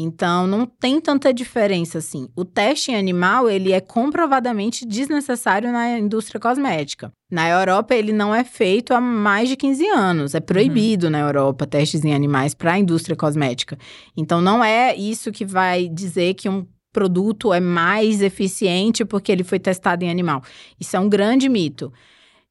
[0.00, 2.28] Então, não tem tanta diferença assim.
[2.36, 7.12] O teste em animal, ele é comprovadamente desnecessário na indústria cosmética.
[7.28, 10.34] Na Europa, ele não é feito há mais de 15 anos.
[10.36, 13.76] É proibido na Europa testes em animais para a indústria cosmética.
[14.16, 16.64] Então, não é isso que vai dizer que um
[16.98, 20.42] produto é mais eficiente porque ele foi testado em animal.
[20.80, 21.92] Isso é um grande mito.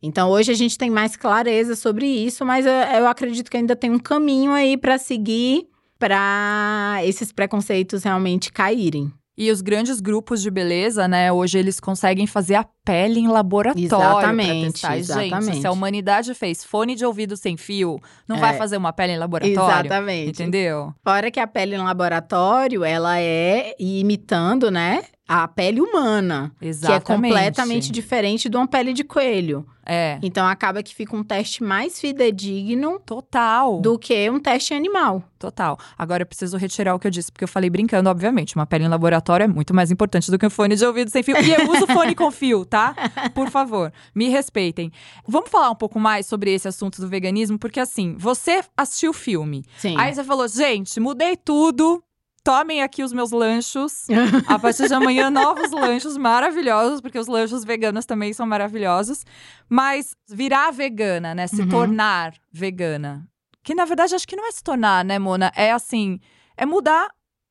[0.01, 3.75] Então, hoje a gente tem mais clareza sobre isso, mas eu, eu acredito que ainda
[3.75, 5.67] tem um caminho aí para seguir
[5.99, 9.11] para esses preconceitos realmente caírem.
[9.37, 13.85] E os grandes grupos de beleza, né, hoje eles conseguem fazer a pele em laboratório
[13.85, 14.97] Exatamente, pra testar.
[14.97, 15.61] E, Gente, exatamente.
[15.61, 18.39] se a humanidade fez fone de ouvido sem fio, não É.
[18.39, 19.85] vai fazer uma pele em laboratório?
[19.85, 20.29] Exatamente.
[20.41, 20.91] Entendeu?
[21.03, 27.03] Fora que a pele em laboratório, ela é imitando, né, a pele humana, Exatamente.
[27.05, 29.65] que é completamente diferente de uma pele de coelho.
[29.89, 30.19] É.
[30.21, 33.79] Então acaba que fica um teste mais fidedigno Total.
[33.79, 35.23] do que um teste animal.
[35.39, 35.77] Total.
[35.97, 38.55] Agora eu preciso retirar o que eu disse, porque eu falei brincando, obviamente.
[38.55, 41.23] Uma pele em laboratório é muito mais importante do que um fone de ouvido sem
[41.23, 41.37] fio.
[41.37, 42.93] E eu uso fone com fio, tá?
[43.33, 44.91] Por favor, me respeitem.
[45.25, 49.13] Vamos falar um pouco mais sobre esse assunto do veganismo, porque assim, você assistiu o
[49.13, 49.63] filme.
[49.77, 49.95] Sim.
[49.97, 52.03] Aí você falou, gente, mudei tudo.
[52.47, 54.05] Tomem aqui os meus lanchos.
[54.47, 59.25] A partir de amanhã, novos lanchos maravilhosos, porque os lanchos veganos também são maravilhosos.
[59.67, 61.45] Mas virar vegana, né?
[61.47, 61.67] Se Uhum.
[61.69, 63.27] tornar vegana.
[63.63, 65.51] Que na verdade acho que não é se tornar, né, Mona?
[65.55, 66.19] É assim,
[66.55, 67.09] é mudar.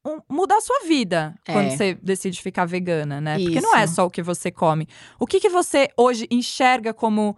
[0.09, 1.53] um- mudar a sua vida É.
[1.53, 3.39] quando você decide ficar vegana, né?
[3.41, 3.79] Porque não Isso.
[3.79, 4.87] é só o que você come.
[5.19, 7.37] O que, que você hoje enxerga como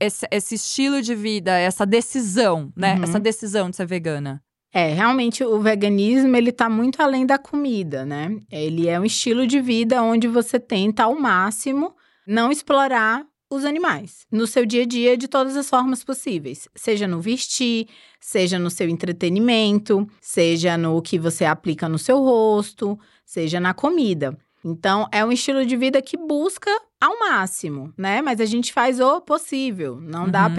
[0.00, 2.94] esse, esse estilo de vida, essa decisão, né?
[2.94, 3.02] Uhum.
[3.04, 4.42] Essa decisão de ser vegana.
[4.76, 8.38] É, realmente o veganismo ele tá muito além da comida, né?
[8.52, 14.26] Ele é um estilo de vida onde você tenta ao máximo não explorar os animais
[14.30, 17.88] no seu dia a dia de todas as formas possíveis, seja no vestir,
[18.20, 24.36] seja no seu entretenimento, seja no que você aplica no seu rosto, seja na comida.
[24.62, 28.20] Então, é um estilo de vida que busca ao máximo, né?
[28.20, 29.98] Mas a gente faz o possível.
[30.02, 30.54] Não dá Uhum.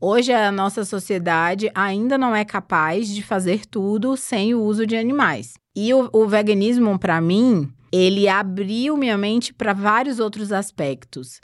[0.00, 4.96] Hoje a nossa sociedade ainda não é capaz de fazer tudo sem o uso de
[4.96, 5.54] animais.
[5.76, 11.40] E o, o veganismo, para mim, ele abriu minha mente para vários outros aspectos.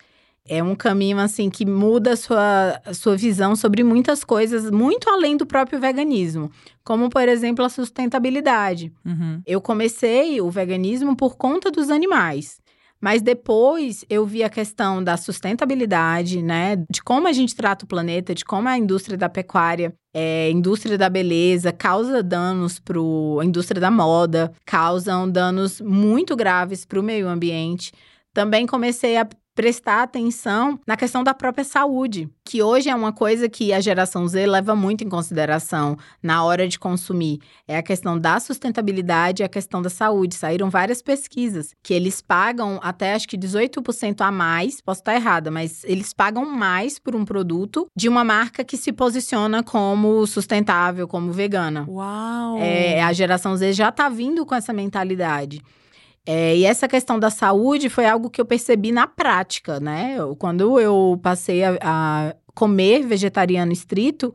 [0.48, 5.10] É um caminho assim que muda a sua, a sua visão sobre muitas coisas, muito
[5.10, 6.50] além do próprio veganismo,
[6.84, 8.92] como por exemplo a sustentabilidade.
[9.04, 9.42] Uhum.
[9.44, 12.58] Eu comecei o veganismo por conta dos animais.
[13.00, 16.76] Mas depois eu vi a questão da sustentabilidade, né?
[16.90, 20.96] De como a gente trata o planeta, de como a indústria da pecuária, é, indústria
[20.96, 27.02] da beleza, causa danos para a indústria da moda, causam danos muito graves para o
[27.02, 27.92] meio ambiente.
[28.32, 33.48] Também comecei a prestar atenção na questão da própria saúde, que hoje é uma coisa
[33.48, 37.40] que a geração Z leva muito em consideração na hora de consumir.
[37.66, 40.34] É a questão da sustentabilidade e a questão da saúde.
[40.34, 45.50] Saíram várias pesquisas que eles pagam até acho que 18% a mais, posso estar errada,
[45.50, 51.08] mas eles pagam mais por um produto de uma marca que se posiciona como sustentável,
[51.08, 51.86] como vegana.
[51.88, 52.58] Uau!
[52.58, 55.62] É, a geração Z já está vindo com essa mentalidade.
[56.26, 60.16] É, e essa questão da saúde foi algo que eu percebi na prática, né?
[60.38, 64.34] Quando eu passei a, a comer vegetariano estrito,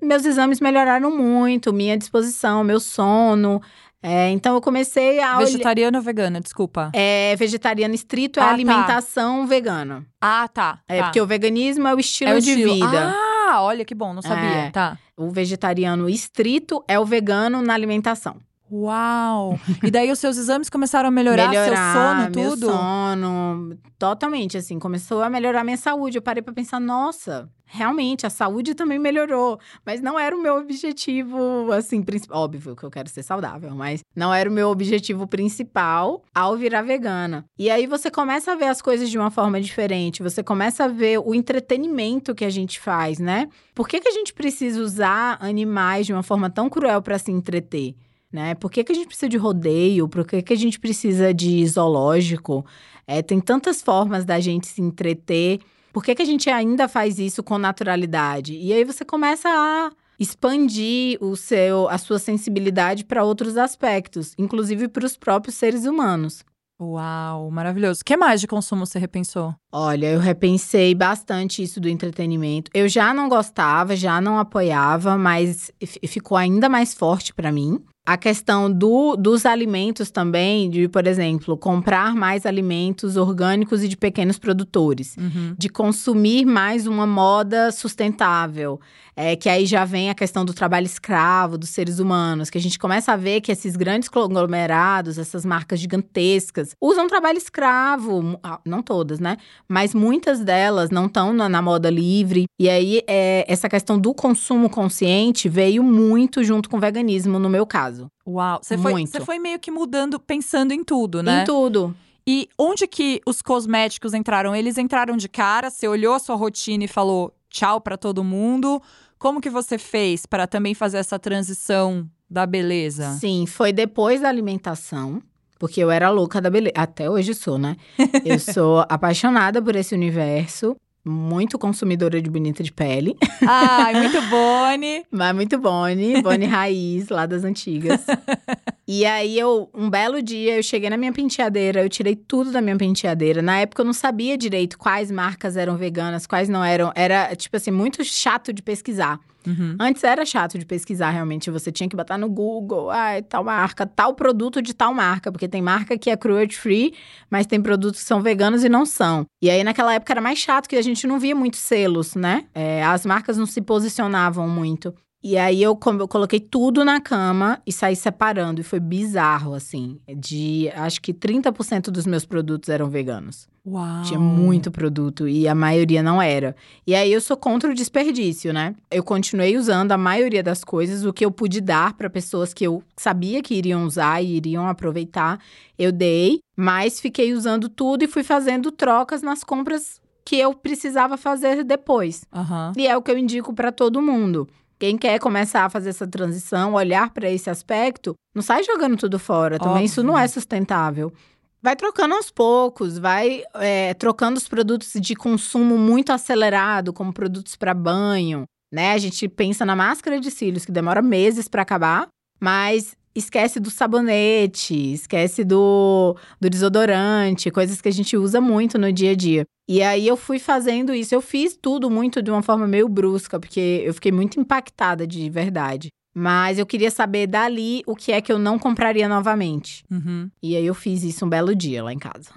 [0.00, 3.60] meus exames melhoraram muito, minha disposição, meu sono.
[4.02, 5.36] É, então eu comecei a.
[5.36, 6.90] Vegetariano ou vegana, desculpa?
[6.94, 8.52] É, vegetariano estrito é ah, tá.
[8.52, 9.46] alimentação tá.
[9.46, 10.06] vegana.
[10.20, 10.80] Ah, tá.
[10.88, 11.04] É, tá.
[11.04, 12.74] porque o veganismo é o estilo, é o de estilo.
[12.74, 13.14] vida.
[13.50, 14.48] Ah, olha que bom, não sabia.
[14.48, 14.96] É, tá.
[15.16, 18.36] O vegetariano estrito é o vegano na alimentação.
[18.70, 19.58] Uau!
[19.82, 22.66] E daí os seus exames começaram a melhorar, melhorar seu sono, tudo?
[22.66, 26.18] Meu sono, totalmente, assim, começou a melhorar minha saúde.
[26.18, 29.58] Eu parei para pensar, nossa, realmente, a saúde também melhorou.
[29.86, 32.42] Mas não era o meu objetivo, assim, principal.
[32.42, 36.82] Óbvio que eu quero ser saudável, mas não era o meu objetivo principal ao virar
[36.82, 37.44] vegana.
[37.58, 40.88] E aí você começa a ver as coisas de uma forma diferente, você começa a
[40.88, 43.48] ver o entretenimento que a gente faz, né?
[43.74, 47.30] Por que, que a gente precisa usar animais de uma forma tão cruel para se
[47.30, 47.94] entreter?
[48.32, 48.54] Né?
[48.54, 50.08] Por que, que a gente precisa de rodeio?
[50.08, 52.64] Por que, que a gente precisa de zoológico?
[53.06, 55.60] É, tem tantas formas da gente se entreter.
[55.92, 58.54] Por que, que a gente ainda faz isso com naturalidade?
[58.54, 64.88] E aí você começa a expandir o seu, a sua sensibilidade para outros aspectos, inclusive
[64.88, 66.44] para os próprios seres humanos.
[66.80, 68.02] Uau, maravilhoso.
[68.02, 69.52] O que mais de consumo você repensou?
[69.72, 72.70] Olha, eu repensei bastante isso do entretenimento.
[72.72, 75.72] Eu já não gostava, já não apoiava, mas
[76.06, 81.58] ficou ainda mais forte para mim a questão do, dos alimentos também, de, por exemplo,
[81.58, 85.54] comprar mais alimentos orgânicos e de pequenos produtores, uhum.
[85.58, 88.80] de consumir mais uma moda sustentável,
[89.20, 92.60] é, que aí já vem a questão do trabalho escravo dos seres humanos, que a
[92.60, 98.60] gente começa a ver que esses grandes conglomerados, essas marcas gigantescas, usam trabalho escravo, ah,
[98.64, 99.36] não todas, né?
[99.68, 102.44] Mas muitas delas não estão na, na, moda livre.
[102.60, 107.48] E aí, é, essa questão do consumo consciente veio muito junto com o veganismo, no
[107.48, 108.06] meu caso.
[108.24, 111.42] Uau, você foi, você foi meio que mudando, pensando em tudo, né?
[111.42, 111.92] Em tudo.
[112.24, 114.54] E onde que os cosméticos entraram?
[114.54, 118.80] Eles entraram de cara, você olhou a sua rotina e falou tchau para todo mundo?
[119.18, 123.12] Como que você fez para também fazer essa transição da beleza?
[123.18, 125.20] Sim, foi depois da alimentação.
[125.58, 126.74] Porque eu era louca da beleza.
[126.76, 127.76] Até hoje sou, né?
[128.24, 130.76] Eu sou apaixonada por esse universo
[131.08, 133.16] muito consumidora de bonita de pele.
[133.46, 135.04] Ai, muito Boni.
[135.10, 138.04] Mas muito Boni, Boni raiz, lá das antigas.
[138.86, 142.60] e aí eu, um belo dia, eu cheguei na minha penteadeira, eu tirei tudo da
[142.60, 143.40] minha penteadeira.
[143.40, 146.92] Na época eu não sabia direito quais marcas eram veganas, quais não eram.
[146.94, 149.18] Era, tipo assim, muito chato de pesquisar.
[149.48, 149.76] Uhum.
[149.80, 151.50] Antes era chato de pesquisar, realmente.
[151.50, 155.32] Você tinha que botar no Google, ah, tal marca, tal produto de tal marca.
[155.32, 156.94] Porque tem marca que é cruelty free,
[157.30, 159.24] mas tem produtos que são veganos e não são.
[159.42, 162.44] E aí, naquela época, era mais chato, que a gente não via muitos selos, né?
[162.54, 164.94] É, as marcas não se posicionavam muito.
[165.22, 168.60] E aí eu, eu, coloquei tudo na cama e saí separando.
[168.60, 169.98] E foi bizarro, assim.
[170.16, 173.48] De acho que 30% dos meus produtos eram veganos.
[173.66, 174.02] Uau!
[174.02, 176.54] Tinha muito produto e a maioria não era.
[176.86, 178.74] E aí eu sou contra o desperdício, né?
[178.90, 182.64] Eu continuei usando a maioria das coisas, o que eu pude dar para pessoas que
[182.64, 185.38] eu sabia que iriam usar e iriam aproveitar,
[185.78, 191.16] eu dei, mas fiquei usando tudo e fui fazendo trocas nas compras que eu precisava
[191.16, 192.24] fazer depois.
[192.34, 192.72] Uhum.
[192.76, 194.48] E é o que eu indico para todo mundo.
[194.78, 199.18] Quem quer começar a fazer essa transição, olhar para esse aspecto, não sai jogando tudo
[199.18, 199.58] fora.
[199.58, 199.86] Também Óbvio.
[199.86, 201.12] isso não é sustentável.
[201.60, 207.56] Vai trocando aos poucos, vai é, trocando os produtos de consumo muito acelerado, como produtos
[207.56, 208.92] para banho, né?
[208.92, 212.06] A gente pensa na máscara de cílios, que demora meses para acabar,
[212.40, 218.92] mas esquece do sabonete, esquece do, do desodorante, coisas que a gente usa muito no
[218.92, 219.44] dia a dia.
[219.68, 223.38] E aí eu fui fazendo isso, eu fiz tudo muito de uma forma meio brusca,
[223.38, 225.88] porque eu fiquei muito impactada de verdade.
[226.14, 229.84] Mas eu queria saber dali o que é que eu não compraria novamente.
[229.90, 230.30] Uhum.
[230.42, 232.30] E aí eu fiz isso um belo dia lá em casa.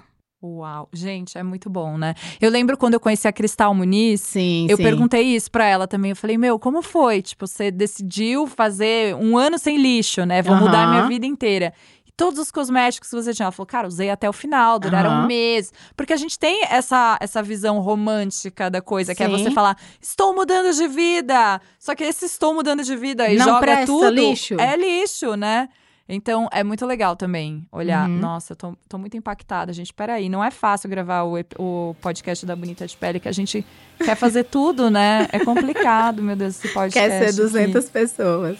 [0.44, 2.14] Uau, gente, é muito bom, né?
[2.40, 4.82] Eu lembro quando eu conheci a Cristal Muniz, sim, eu sim.
[4.82, 6.10] perguntei isso pra ela também.
[6.10, 7.22] Eu falei, meu, como foi?
[7.22, 10.42] Tipo, você decidiu fazer um ano sem lixo, né?
[10.42, 10.62] Vou uhum.
[10.62, 11.72] mudar a minha vida inteira.
[12.04, 15.12] E todos os cosméticos que você tinha, ela falou, cara, usei até o final, duraram
[15.12, 15.22] uhum.
[15.22, 15.72] um mês.
[15.96, 19.16] Porque a gente tem essa, essa visão romântica da coisa, sim.
[19.18, 21.60] que é você falar, estou mudando de vida.
[21.78, 24.10] Só que esse estou mudando de vida e Não joga presta, tudo.
[24.10, 24.56] lixo.
[24.58, 25.68] É lixo, né?
[26.14, 28.06] Então, é muito legal também olhar.
[28.06, 28.18] Uhum.
[28.18, 29.94] Nossa, eu tô, tô muito impactada, gente.
[29.94, 33.64] Peraí, não é fácil gravar o, o podcast da Bonita de Pele, que a gente
[33.96, 35.26] quer fazer tudo, né?
[35.32, 37.08] É complicado, meu Deus, esse podcast.
[37.08, 37.36] Quer ser aqui.
[37.36, 38.58] 200 pessoas.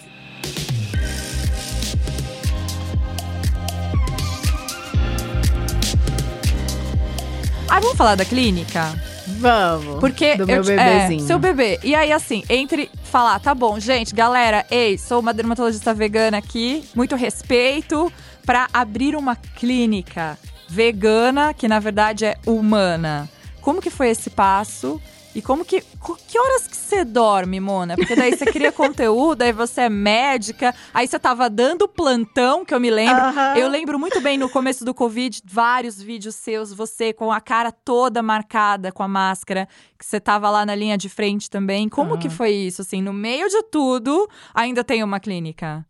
[7.69, 9.12] Ah, vamos falar da clínica?
[9.43, 9.99] Vamos.
[9.99, 11.27] Porque do eu meu te- é, bebezinho.
[11.27, 11.79] seu bebê.
[11.83, 16.83] E aí, assim, entre falar, tá bom, gente, galera, ei, sou uma dermatologista vegana aqui,
[16.95, 18.11] muito respeito,
[18.45, 20.37] pra abrir uma clínica
[20.67, 23.29] vegana, que na verdade é humana.
[23.61, 24.99] Como que foi esse passo?
[25.35, 25.81] E como que.
[26.27, 27.95] Que horas que você dorme, Mona?
[27.95, 32.73] Porque daí você cria conteúdo, aí você é médica, aí você tava dando plantão, que
[32.73, 33.23] eu me lembro.
[33.55, 37.71] Eu lembro muito bem no começo do Covid, vários vídeos seus, você com a cara
[37.71, 39.67] toda marcada com a máscara,
[39.97, 41.89] que você tava lá na linha de frente também.
[41.89, 42.81] Como que foi isso?
[42.81, 45.85] Assim, no meio de tudo, ainda tem uma clínica.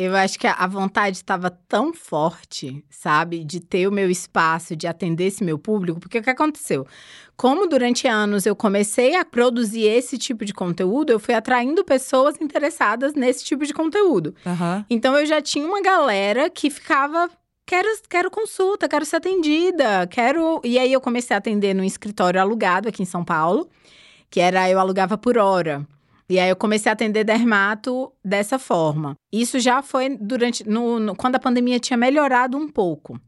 [0.00, 4.86] Eu acho que a vontade estava tão forte, sabe, de ter o meu espaço, de
[4.86, 6.86] atender esse meu público, porque o que aconteceu?
[7.38, 12.34] Como durante anos eu comecei a produzir esse tipo de conteúdo, eu fui atraindo pessoas
[12.40, 14.34] interessadas nesse tipo de conteúdo.
[14.44, 14.84] Aham.
[14.90, 17.30] Então eu já tinha uma galera que ficava.
[17.64, 20.60] Quero, quero consulta, quero ser atendida, quero.
[20.64, 23.68] E aí eu comecei a atender num escritório alugado aqui em São Paulo,
[24.28, 25.86] que era eu alugava por hora.
[26.30, 29.14] E aí eu comecei a atender dermato dessa forma.
[29.32, 30.68] Isso já foi durante.
[30.68, 33.18] no- no- quando a pandemia tinha melhorado um pouco.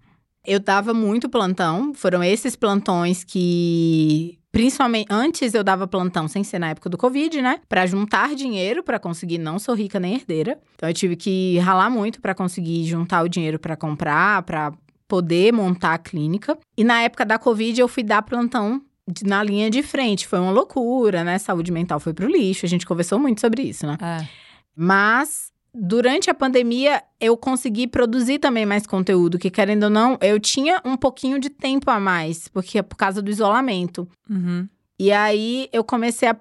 [0.46, 4.38] Eu dava muito plantão, foram esses plantões que.
[4.52, 7.60] Principalmente antes eu dava plantão sem ser na época do Covid, né?
[7.68, 10.58] Pra juntar dinheiro pra conseguir, não sou rica nem herdeira.
[10.74, 14.72] Então eu tive que ralar muito pra conseguir juntar o dinheiro pra comprar, pra
[15.06, 16.58] poder montar a clínica.
[16.76, 18.82] E na época da Covid eu fui dar plantão
[19.24, 20.26] na linha de frente.
[20.26, 21.38] Foi uma loucura, né?
[21.38, 22.66] Saúde mental foi pro lixo.
[22.66, 23.96] A gente conversou muito sobre isso, né?
[24.00, 24.26] É.
[24.74, 30.38] Mas durante a pandemia eu consegui produzir também mais conteúdo, que querendo ou não, eu
[30.40, 34.08] tinha um pouquinho de tempo a mais, porque é por causa do isolamento.
[34.28, 34.68] Uhum.
[34.98, 36.36] E aí eu comecei a,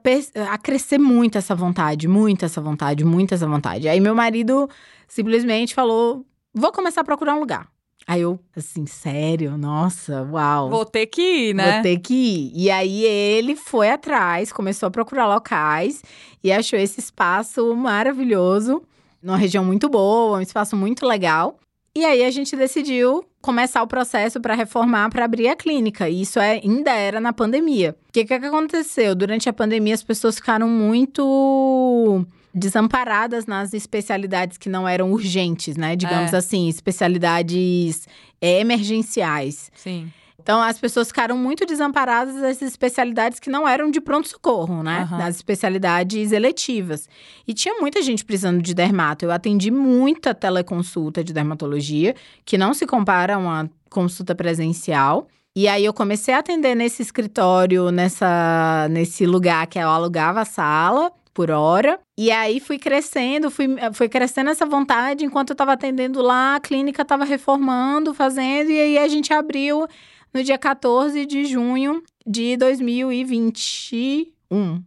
[0.51, 3.87] a crescer muito essa vontade, muito essa vontade, muito essa vontade.
[3.87, 4.69] Aí meu marido
[5.07, 7.69] simplesmente falou: vou começar a procurar um lugar.
[8.05, 9.57] Aí eu, assim, sério?
[9.57, 10.69] Nossa, uau.
[10.69, 11.73] Vou ter que ir, né?
[11.73, 12.51] Vou ter que ir.
[12.55, 16.01] E aí ele foi atrás, começou a procurar locais
[16.43, 18.81] e achou esse espaço maravilhoso,
[19.21, 21.57] numa região muito boa, um espaço muito legal.
[21.95, 26.07] E aí a gente decidiu começar o processo para reformar, para abrir a clínica.
[26.07, 27.95] E isso é, ainda era na pandemia.
[28.09, 29.15] O que, que aconteceu?
[29.15, 35.95] Durante a pandemia, as pessoas ficaram muito desamparadas nas especialidades que não eram urgentes, né?
[35.95, 36.37] Digamos É.
[36.37, 38.07] assim, especialidades
[38.41, 39.71] emergenciais.
[39.75, 40.11] Sim.
[40.41, 45.01] Então, as pessoas ficaram muito desamparadas dessas especialidades que não eram de pronto-socorro, né?
[45.01, 45.17] Aham.
[45.17, 47.07] Das especialidades eletivas.
[47.47, 49.25] E tinha muita gente precisando de dermato.
[49.25, 52.15] Eu atendi muita teleconsulta de dermatologia,
[52.45, 55.27] que não se compara a uma consulta presencial.
[55.55, 60.45] E aí, eu comecei a atender nesse escritório, nessa, nesse lugar que eu alugava a
[60.45, 61.99] sala por hora.
[62.17, 65.25] E aí, fui crescendo, fui, fui crescendo essa vontade.
[65.25, 68.71] Enquanto eu estava atendendo lá, a clínica estava reformando, fazendo.
[68.71, 69.87] E aí, a gente abriu
[70.33, 74.83] no dia 14 de junho de 2021.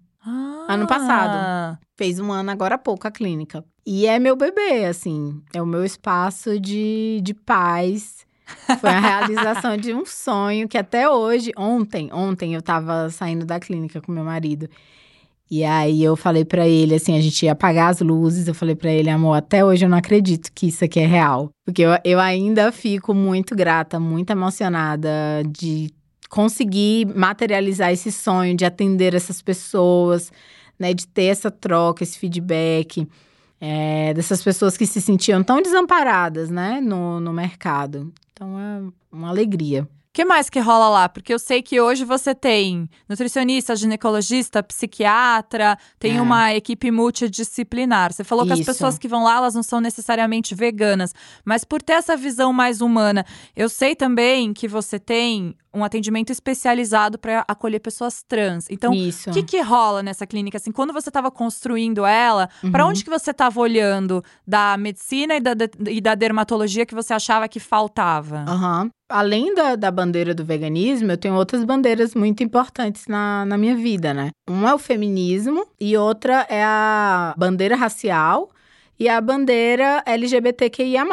[0.68, 1.78] Ano passado.
[1.96, 3.64] Fez um ano agora há pouco a clínica.
[3.84, 5.42] E é meu bebê, assim.
[5.52, 8.24] É o meu espaço de, de paz.
[8.80, 13.58] Foi a realização de um sonho que até hoje, ontem, ontem eu tava saindo da
[13.58, 14.68] clínica com meu marido.
[15.54, 18.48] E aí eu falei pra ele, assim, a gente ia apagar as luzes.
[18.48, 21.50] Eu falei pra ele, amor, até hoje eu não acredito que isso aqui é real.
[21.66, 25.10] Porque eu, eu ainda fico muito grata, muito emocionada
[25.46, 25.90] de
[26.30, 30.32] conseguir materializar esse sonho, de atender essas pessoas,
[30.78, 30.94] né?
[30.94, 33.06] De ter essa troca, esse feedback.
[33.60, 36.80] é, dessas pessoas que se sentiam tão desamparadas, né?
[36.80, 38.10] No, no mercado.
[38.32, 38.82] Então é
[39.14, 39.86] uma alegria.
[40.12, 41.08] O que mais que rola lá?
[41.08, 46.20] Porque eu sei que hoje você tem nutricionista, ginecologista, psiquiatra, tem É.
[46.20, 48.12] uma equipe multidisciplinar.
[48.12, 48.66] Você falou que as Isso.
[48.70, 51.14] pessoas que vão lá, elas não são necessariamente veganas,
[51.46, 53.24] mas por ter essa visão mais humana,
[53.56, 58.66] eu sei também que você tem um atendimento especializado para acolher pessoas trans.
[58.68, 59.30] Então, Isso.
[59.30, 60.58] o que, que rola nessa clínica?
[60.58, 62.90] Assim, quando você estava construindo ela, para Uhum.
[62.90, 65.52] onde que você estava olhando da medicina e da,
[65.88, 68.44] e da dermatologia que você achava que faltava?
[68.46, 68.90] Aham.
[69.12, 73.76] Além da, da bandeira do veganismo, eu tenho outras bandeiras muito importantes na, na minha
[73.76, 74.30] vida, né?
[74.48, 78.48] Uma é o feminismo e outra é a bandeira racial
[78.98, 81.04] e a bandeira LGBTQIA.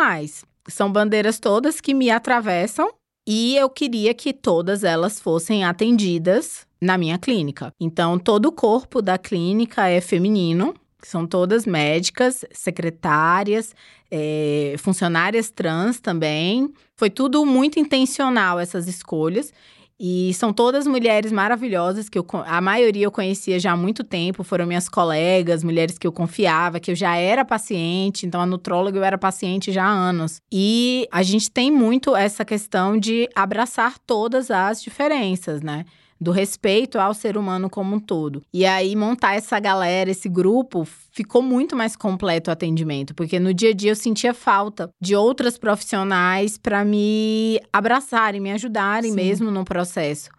[0.69, 2.89] São bandeiras todas que me atravessam
[3.27, 7.73] e eu queria que todas elas fossem atendidas na minha clínica.
[7.81, 10.73] Então, todo o corpo da clínica é feminino,
[11.03, 13.75] são todas médicas, secretárias,
[14.09, 16.73] é, funcionárias trans também.
[16.99, 19.53] Foi tudo muito intencional essas escolhas.
[19.97, 24.43] E são todas mulheres maravilhosas que eu, a maioria eu conhecia já há muito tempo,
[24.43, 28.97] foram minhas colegas, mulheres que eu confiava, que eu já era paciente, então a nutróloga
[28.97, 30.41] eu era paciente já há anos.
[30.51, 35.85] E a gente tem muito essa questão de abraçar todas as diferenças, né?
[36.19, 38.43] Do respeito ao ser humano como um todo.
[38.53, 43.53] E aí, montar essa galera, esse grupo, ficou muito mais completo o atendimento, porque no
[43.53, 49.15] dia a dia eu sentia falta de outras profissionais para me abraçarem, me ajudarem Sim.
[49.15, 50.29] mesmo no processo.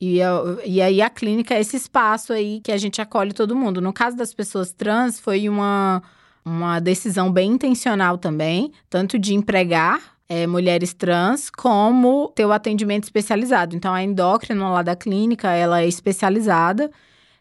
[0.00, 3.56] E, eu, e aí a clínica é esse espaço aí que a gente acolhe todo
[3.56, 3.80] mundo.
[3.80, 6.00] No caso das pessoas trans, foi uma,
[6.44, 13.04] uma decisão bem intencional também, tanto de empregar é, mulheres trans, como ter o atendimento
[13.04, 13.74] especializado.
[13.74, 16.90] Então, a endócrina lá da clínica, ela é especializada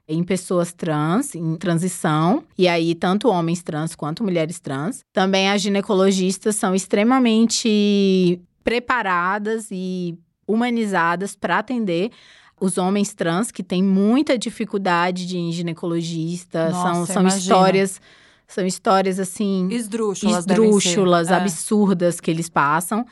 [0.07, 5.01] em pessoas trans, em transição, e aí tanto homens trans quanto mulheres trans.
[5.11, 10.17] Também as ginecologistas são extremamente preparadas e
[10.47, 12.11] humanizadas para atender
[12.59, 18.01] os homens trans que têm muita dificuldade de ginecologista, Nossa, são, são histórias
[18.47, 19.67] são histórias assim.
[19.71, 21.35] Esdrúxulas, esdrúxulas, é.
[21.35, 23.05] absurdas que eles passam.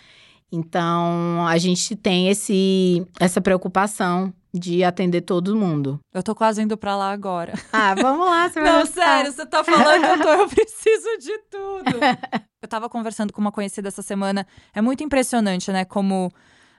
[0.52, 6.00] Então, a gente tem esse, essa preocupação de atender todo mundo.
[6.14, 7.54] Eu tô quase indo pra lá agora.
[7.74, 11.38] Ah, vamos lá, você vai Não, sério, você tá falando, eu, tô, eu preciso de
[11.50, 12.00] tudo.
[12.62, 14.48] eu tava conversando com uma conhecida essa semana.
[14.74, 15.84] É muito impressionante, né?
[15.84, 16.32] Como.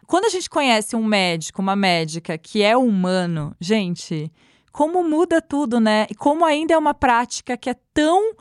[0.06, 4.32] Quando a gente conhece um médico, uma médica que é humano, gente,
[4.72, 6.06] como muda tudo, né?
[6.08, 8.36] E como ainda é uma prática que é tão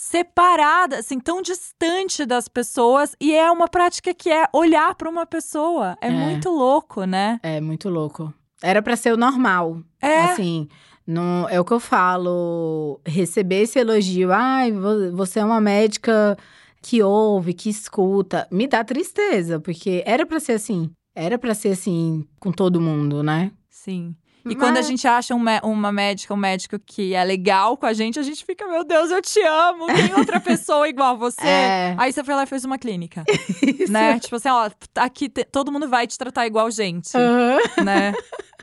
[0.00, 5.26] separada, assim, tão distante das pessoas e é uma prática que é olhar para uma
[5.26, 5.94] pessoa.
[6.00, 7.38] É, é, muito louco, né?
[7.42, 8.32] É muito louco.
[8.62, 9.82] Era para ser o normal.
[10.00, 10.22] É.
[10.22, 10.68] Assim,
[11.06, 14.72] não, é o que eu falo, receber esse elogio, ai,
[15.12, 16.34] você é uma médica
[16.80, 20.90] que ouve, que escuta, me dá tristeza, porque era para ser assim.
[21.14, 23.52] Era para ser assim com todo mundo, né?
[23.68, 24.16] Sim.
[24.44, 24.58] E Mas...
[24.58, 28.18] quando a gente acha um, uma médica, um médico que é legal com a gente,
[28.18, 31.46] a gente fica, meu Deus, eu te amo, tem outra pessoa igual você.
[31.46, 31.94] É.
[31.98, 33.24] Aí você foi lá e fez uma clínica.
[33.62, 33.92] Isso.
[33.92, 34.18] Né?
[34.18, 37.16] Tipo assim, ó, aqui te, todo mundo vai te tratar igual gente.
[37.16, 37.84] Uhum.
[37.84, 38.14] Né?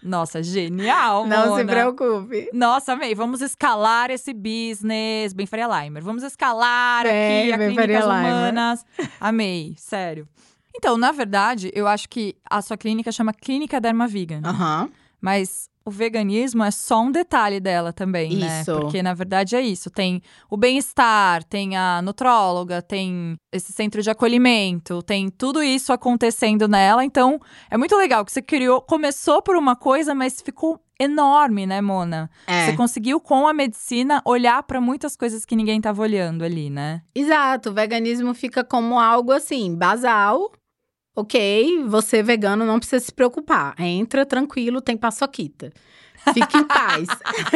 [0.02, 1.62] Nossa, genial, Não Mona.
[1.62, 2.50] se preocupe.
[2.54, 3.14] Nossa, amei.
[3.14, 5.34] Vamos escalar esse business.
[5.34, 6.04] Bem Faria Limer.
[6.04, 8.86] Vamos escalar bem, aqui a clínicas humanas.
[9.20, 10.28] Amei, sério.
[10.76, 14.42] Então, na verdade, eu acho que a sua clínica chama Clínica Derma Vegan.
[14.46, 14.84] Aham.
[14.84, 14.92] Uhum.
[15.22, 18.40] Mas o veganismo é só um detalhe dela também, isso.
[18.40, 18.64] né?
[18.66, 19.90] Porque na verdade é isso.
[19.90, 26.68] Tem o bem-estar, tem a nutróloga, tem esse centro de acolhimento, tem tudo isso acontecendo
[26.68, 27.06] nela.
[27.06, 27.40] Então,
[27.72, 32.30] é muito legal que você criou, começou por uma coisa, mas ficou enorme, né, Mona?
[32.46, 32.66] É.
[32.66, 37.02] Você conseguiu com a medicina olhar para muitas coisas que ninguém estava olhando ali, né?
[37.16, 40.52] Exato, o veganismo fica como algo assim, basal,
[41.18, 43.74] ok, você vegano não precisa se preocupar.
[43.80, 45.74] Entra tranquilo, tem paçoquita.
[46.34, 47.08] Fique em paz.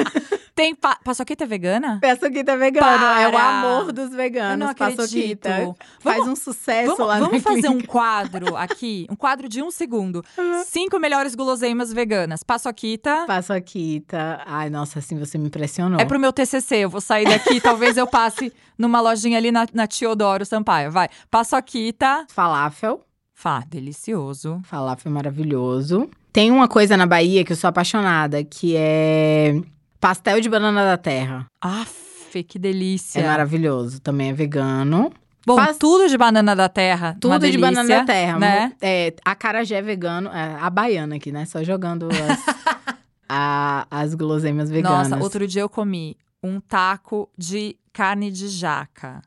[0.56, 2.00] tem pa paçoquita vegana?
[2.02, 2.86] Paçoquita vegana.
[2.86, 3.22] Para.
[3.22, 4.74] É o amor dos veganos.
[4.74, 5.50] Paçoquita.
[5.50, 7.84] Vamos, Faz um sucesso vamos, lá Vamos fazer clínica.
[7.84, 10.24] um quadro aqui, um quadro de um segundo.
[10.66, 12.44] Cinco melhores guloseimas veganas.
[12.44, 13.26] Paçoquita.
[13.28, 14.42] Paçoquita.
[14.46, 16.00] Ai, nossa, assim você me impressionou.
[16.00, 16.78] É pro meu TCC.
[16.78, 20.92] Eu vou sair daqui, talvez eu passe numa lojinha ali na, na Teodoro Sampaio.
[20.92, 21.10] Vai.
[21.30, 22.26] Paçoquita.
[22.30, 23.06] Falafel.
[23.42, 24.62] Fá, delicioso.
[24.66, 26.08] Falafel maravilhoso.
[26.32, 29.60] Tem uma coisa na Bahia que eu sou apaixonada, que é
[30.00, 31.48] pastel de banana da terra.
[31.60, 33.20] Aff, que delícia.
[33.20, 34.00] É maravilhoso.
[34.00, 35.12] Também é vegano.
[35.44, 35.76] Bom, Pas...
[35.76, 37.18] tudo de banana da terra.
[37.20, 38.38] Tudo de delícia, banana da terra.
[38.38, 38.74] Né?
[38.80, 40.30] É, a carajé é vegano.
[40.30, 41.46] É, a baiana aqui, né?
[41.46, 42.46] Só jogando as,
[43.28, 45.10] a, as guloseimas veganas.
[45.10, 49.20] Nossa, outro dia eu comi um taco de carne de jaca.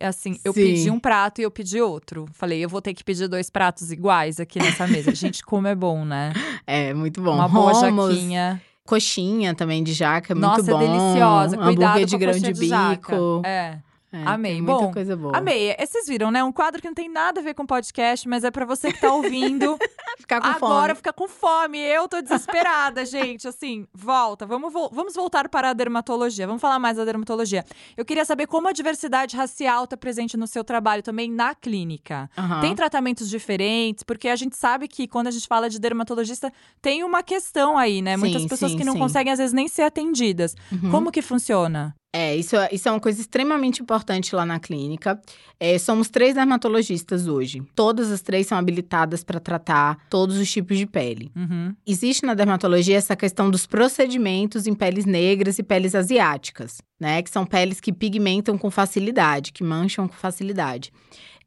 [0.00, 0.62] Assim, eu Sim.
[0.62, 2.26] pedi um prato e eu pedi outro.
[2.32, 5.12] Falei, eu vou ter que pedir dois pratos iguais aqui nessa mesa.
[5.14, 6.32] Gente, como é bom, né?
[6.66, 7.34] É, muito bom.
[7.34, 8.62] Uma boa Romos, jaquinha.
[8.84, 10.80] Coxinha também de jaca, muito Nossa, bom.
[10.80, 11.56] Nossa, é deliciosa.
[11.56, 13.42] Cuidado Hambúrguer de grão de, de bico.
[13.44, 13.78] É.
[14.12, 14.60] É, amei.
[14.60, 15.36] Bom, muita coisa boa.
[15.36, 15.70] amei.
[15.70, 16.42] É, vocês viram, né?
[16.42, 19.00] Um quadro que não tem nada a ver com podcast, mas é para você que
[19.00, 19.78] tá ouvindo.
[20.18, 20.72] ficar com agora fome.
[20.72, 21.78] Agora fica com fome.
[21.78, 23.46] Eu tô desesperada, gente.
[23.46, 24.46] Assim, volta.
[24.46, 26.46] Vamos, vo vamos voltar para a dermatologia.
[26.46, 27.64] Vamos falar mais da dermatologia.
[27.96, 32.28] Eu queria saber como a diversidade racial tá presente no seu trabalho também na clínica.
[32.36, 32.60] Uhum.
[32.60, 34.02] Tem tratamentos diferentes?
[34.02, 36.52] Porque a gente sabe que quando a gente fala de dermatologista,
[36.82, 38.14] tem uma questão aí, né?
[38.14, 38.98] Sim, Muitas pessoas sim, que não sim.
[38.98, 40.56] conseguem, às vezes, nem ser atendidas.
[40.72, 40.90] Uhum.
[40.90, 41.94] Como que funciona?
[42.12, 45.20] É, isso, é- isso é uma coisa extremamente importante lá na clínica.
[45.60, 47.62] É, somos três dermatologistas hoje.
[47.74, 51.30] Todas as três são habilitadas para tratar todos os tipos de pele.
[51.36, 51.72] Uhum.
[51.86, 57.22] Existe na dermatologia essa questão dos procedimentos em peles negras e peles asiáticas, né?
[57.22, 60.92] Que são peles que pigmentam com facilidade, que mancham com facilidade.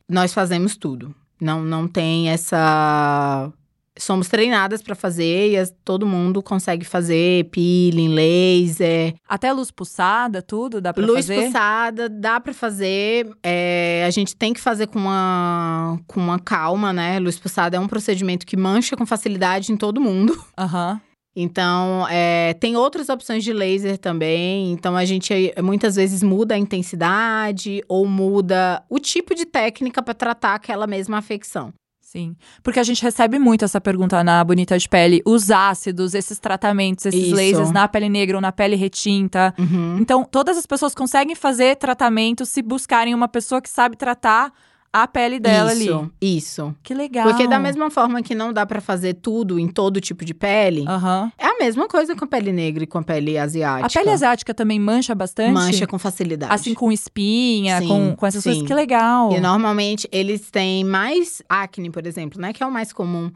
[0.10, 1.14] Nós fazemos tudo.
[1.42, 3.52] Não, não tem essa.
[3.98, 10.42] Somos treinadas para fazer e as- todo mundo consegue fazer peeling, laser, Até luz pulsada,
[10.42, 11.44] tudo dá Luz fazer?
[11.44, 13.30] pulsada, dá pra fazer.
[13.44, 17.20] é, a gente tem que fazer com uma, com uma calma, né?
[17.20, 20.34] Luz pulsada é um procedimento que mancha com facilidade em todo mundo.
[20.58, 21.00] Aham.
[21.36, 24.72] Então, é, tem outras opções de laser também.
[24.72, 30.02] Então, a gente é, muitas vezes muda a intensidade ou muda o tipo de técnica
[30.04, 31.74] para tratar aquela mesma afecção.
[32.14, 32.36] Sim.
[32.62, 35.24] Porque a gente recebe muito essa pergunta na Bonita de Pele.
[35.26, 37.36] Os ácidos, esses tratamentos, esses Isso.
[37.36, 39.52] lasers na pele negra ou na pele retinta.
[39.58, 39.98] Uhum.
[40.00, 44.54] Então, todas as pessoas conseguem fazer tratamento se buscarem uma pessoa que sabe tratar
[44.94, 46.12] a pele dela isso, ali.
[46.22, 46.76] Isso.
[46.84, 47.28] Que legal.
[47.28, 50.86] Porque da mesma forma que não dá pra fazer tudo em todo tipo de pele,
[50.88, 51.32] Aham.
[51.36, 53.88] é a mesma coisa com a pele negra e com a pele asiática.
[53.88, 55.52] A pele asiática também mancha bastante?
[55.52, 56.54] Mancha com facilidade.
[56.54, 58.62] Assim, com espinha, Sim, com, com essas coisas.
[58.62, 58.68] sim.
[58.68, 59.32] Que legal.
[59.34, 62.54] E normalmente eles têm mais acne, por exemplo, né?
[62.54, 63.32] Que é o mais comum.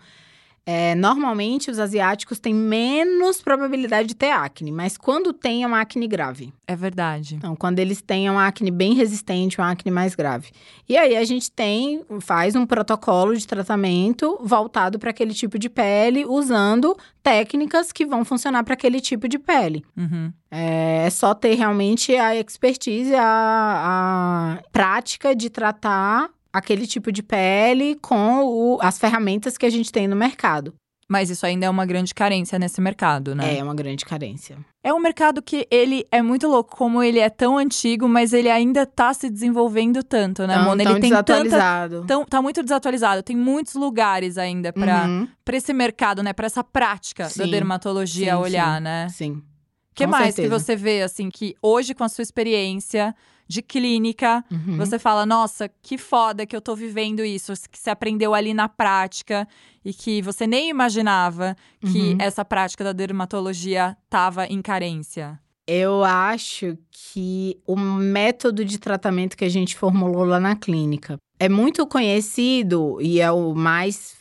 [0.68, 5.80] É, normalmente os asiáticos têm menos probabilidade de ter acne, mas quando tem é uma
[5.80, 6.54] acne grave.
[6.68, 7.36] É verdade.
[7.36, 10.50] Então, quando eles têm uma acne bem resistente, uma acne mais grave.
[10.88, 15.70] E aí a gente tem, faz um protocolo de tratamento voltado para aquele tipo de
[15.70, 19.86] pele, usando técnicas que vão funcionar para aquele tipo de pele.
[19.96, 20.32] Uhum.
[20.52, 27.22] É é só ter realmente a expertise, a, a prática de tratar aquele tipo de
[27.24, 30.74] pele com o- as ferramentas que a gente tem no mercado.
[31.10, 33.58] Mas isso ainda é uma grande carência nesse mercado, né?
[33.58, 34.58] É uma grande carência.
[34.84, 38.50] É um mercado que ele é muito louco, como ele é tão antigo, mas ele
[38.50, 40.84] ainda tá se desenvolvendo tanto, né, Tão- Mona?
[40.84, 41.24] tão Ele tem tanta.
[41.24, 42.04] desatualizado.
[42.06, 43.24] Tão, tá muito desatualizado.
[43.24, 46.34] Tem muitos lugares ainda pra Uhum, pra esse mercado, né?
[46.34, 47.52] Pra essa prática da Sim.
[47.52, 48.84] dermatologia Sim, olhar, sim.
[48.84, 49.08] né?
[49.10, 49.32] Sim.
[49.32, 50.60] O que com mais que certeza.
[50.60, 53.16] você vê, assim, que hoje, com a sua experiência
[53.48, 54.78] de clínica, Uhum.
[54.78, 58.68] você fala, nossa, que foda que eu tô vivendo isso, que você aprendeu ali na
[58.68, 59.48] prática
[59.86, 62.18] e que você nem imaginava que Uhum.
[62.20, 65.40] essa prática da dermatologia tava em carência.
[65.70, 71.50] Eu acho que o método de tratamento que a gente formulou lá na clínica é
[71.50, 74.16] muito conhecido e é o mais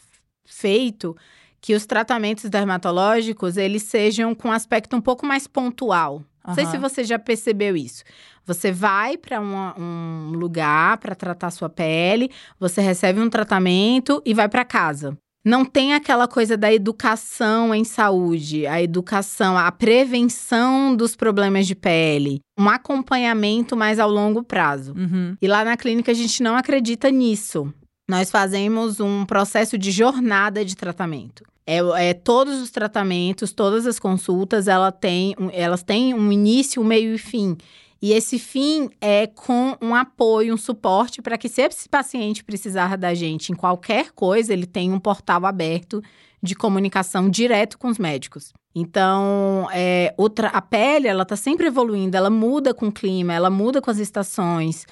[0.45, 1.17] feito
[1.61, 6.23] que os tratamentos dermatológicos eles sejam com aspecto um pouco mais pontual.
[6.47, 8.05] Não sei se você já percebeu isso.
[8.47, 14.49] Você vai para um lugar para tratar sua pele, você recebe um tratamento e vai
[14.49, 15.19] para casa.
[15.45, 21.75] Não tem aquela coisa da educação em saúde, a educação, a prevenção dos problemas de
[21.77, 24.93] pele, um acompanhamento mais ao longo prazo.
[24.97, 25.37] Uhum.
[25.41, 27.73] E lá na clínica a gente não acredita nisso.
[28.09, 31.45] Nós fazemos um processo de jornada de tratamento.
[31.65, 31.79] É,
[32.09, 37.15] é todos os tratamentos, todas as consultas, ela tem, elas têm um início, um meio
[37.15, 37.57] e fim.
[38.01, 42.97] E esse fim é com um apoio, um suporte para que se esse paciente precisar
[42.97, 46.03] da gente em qualquer coisa, ele tenha um portal aberto
[46.43, 48.53] de comunicação direto com os médicos.
[48.75, 53.49] Então, é, outra, a pele, ela está sempre evoluindo, ela muda com o clima, ela
[53.49, 54.85] muda com as estações,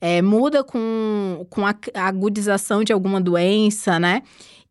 [0.00, 4.22] é, muda com, com a agudização de alguma doença, né?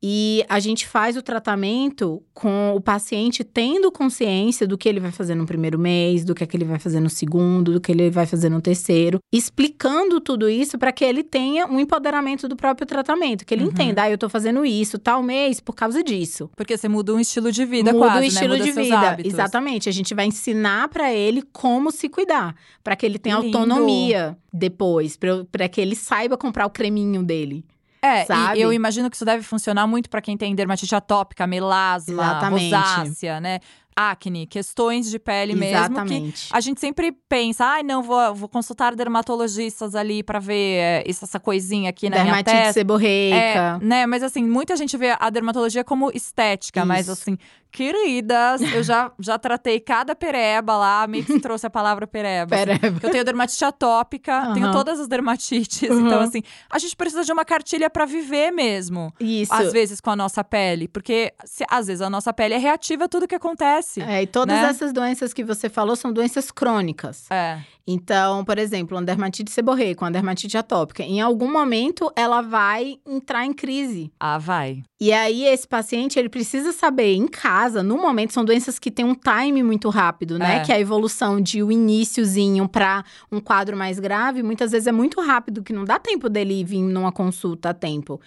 [0.01, 5.11] E a gente faz o tratamento com o paciente tendo consciência do que ele vai
[5.11, 7.91] fazer no primeiro mês, do que, é que ele vai fazer no segundo, do que
[7.91, 12.55] ele vai fazer no terceiro, explicando tudo isso para que ele tenha um empoderamento do
[12.55, 13.69] próprio tratamento, que ele Uhum.
[13.71, 16.47] entenda, ah, eu tô fazendo isso tal mês por causa disso.
[16.55, 18.59] Porque você muda um estilo de vida Muda quase, o estilo né?
[18.59, 18.99] Muda de vida.
[18.99, 19.33] hábitos.
[19.33, 19.89] Exatamente.
[19.89, 23.57] A gente vai ensinar para ele como se cuidar, para que ele tenha lindo.
[23.57, 25.17] autonomia depois,
[25.51, 27.65] para que ele saiba comprar o creminho dele.
[28.01, 28.59] É, sabe?
[28.61, 32.63] eu imagino que isso deve funcionar muito pra quem tem dermatite atópica, melasma, Exatamente.
[32.75, 33.59] rosácea, né?
[33.99, 36.49] Acne, questões de pele mesmo que Exatamente.
[36.51, 41.39] a gente sempre pensa, ai, não, vou, vou consultar dermatologistas ali pra ver é, essa
[41.39, 42.73] coisinha aqui na minha Dermatite testa.
[42.73, 43.79] seborreica.
[43.81, 44.05] É, né?
[44.05, 47.13] Mas assim, muita gente vê a dermatologia como estética, mas Isso.
[47.13, 47.39] assim,
[47.77, 52.55] queridas, eu já, já tratei cada pereba lá, a Mix trouxe a palavra pereba.
[52.55, 52.65] assim.
[52.65, 54.73] Pera, Eu tenho dermatite atópica, tenho Aham.
[54.73, 55.89] todas as dermatites.
[55.89, 56.07] Uhum.
[56.07, 59.13] Então, assim, a gente precisa de uma cartilha pra viver mesmo.
[59.19, 59.53] Isso.
[59.53, 60.87] Às vezes com a nossa pele.
[60.87, 64.01] Porque, se- às vezes, a nossa pele é reativa a tudo que acontece.
[64.01, 64.69] É, e todas né?
[64.69, 67.29] essas doenças que você falou são doenças crônicas.
[67.29, 67.59] É.
[67.87, 73.45] Então, por exemplo, uma dermatite seborreica, uma dermatite atópica, em algum momento ela vai entrar
[73.45, 74.11] em crise.
[74.19, 74.83] Ah, vai.
[74.99, 79.05] E aí, esse paciente, ele precisa saber em casa, no momento, são doenças que têm
[79.05, 80.57] um time muito rápido, né?
[80.57, 80.59] É.
[80.61, 85.21] Que a evolução de um iníciozinho para um quadro mais grave, muitas vezes é muito
[85.21, 88.19] rápido, que não dá tempo dele vir numa consulta a tempo.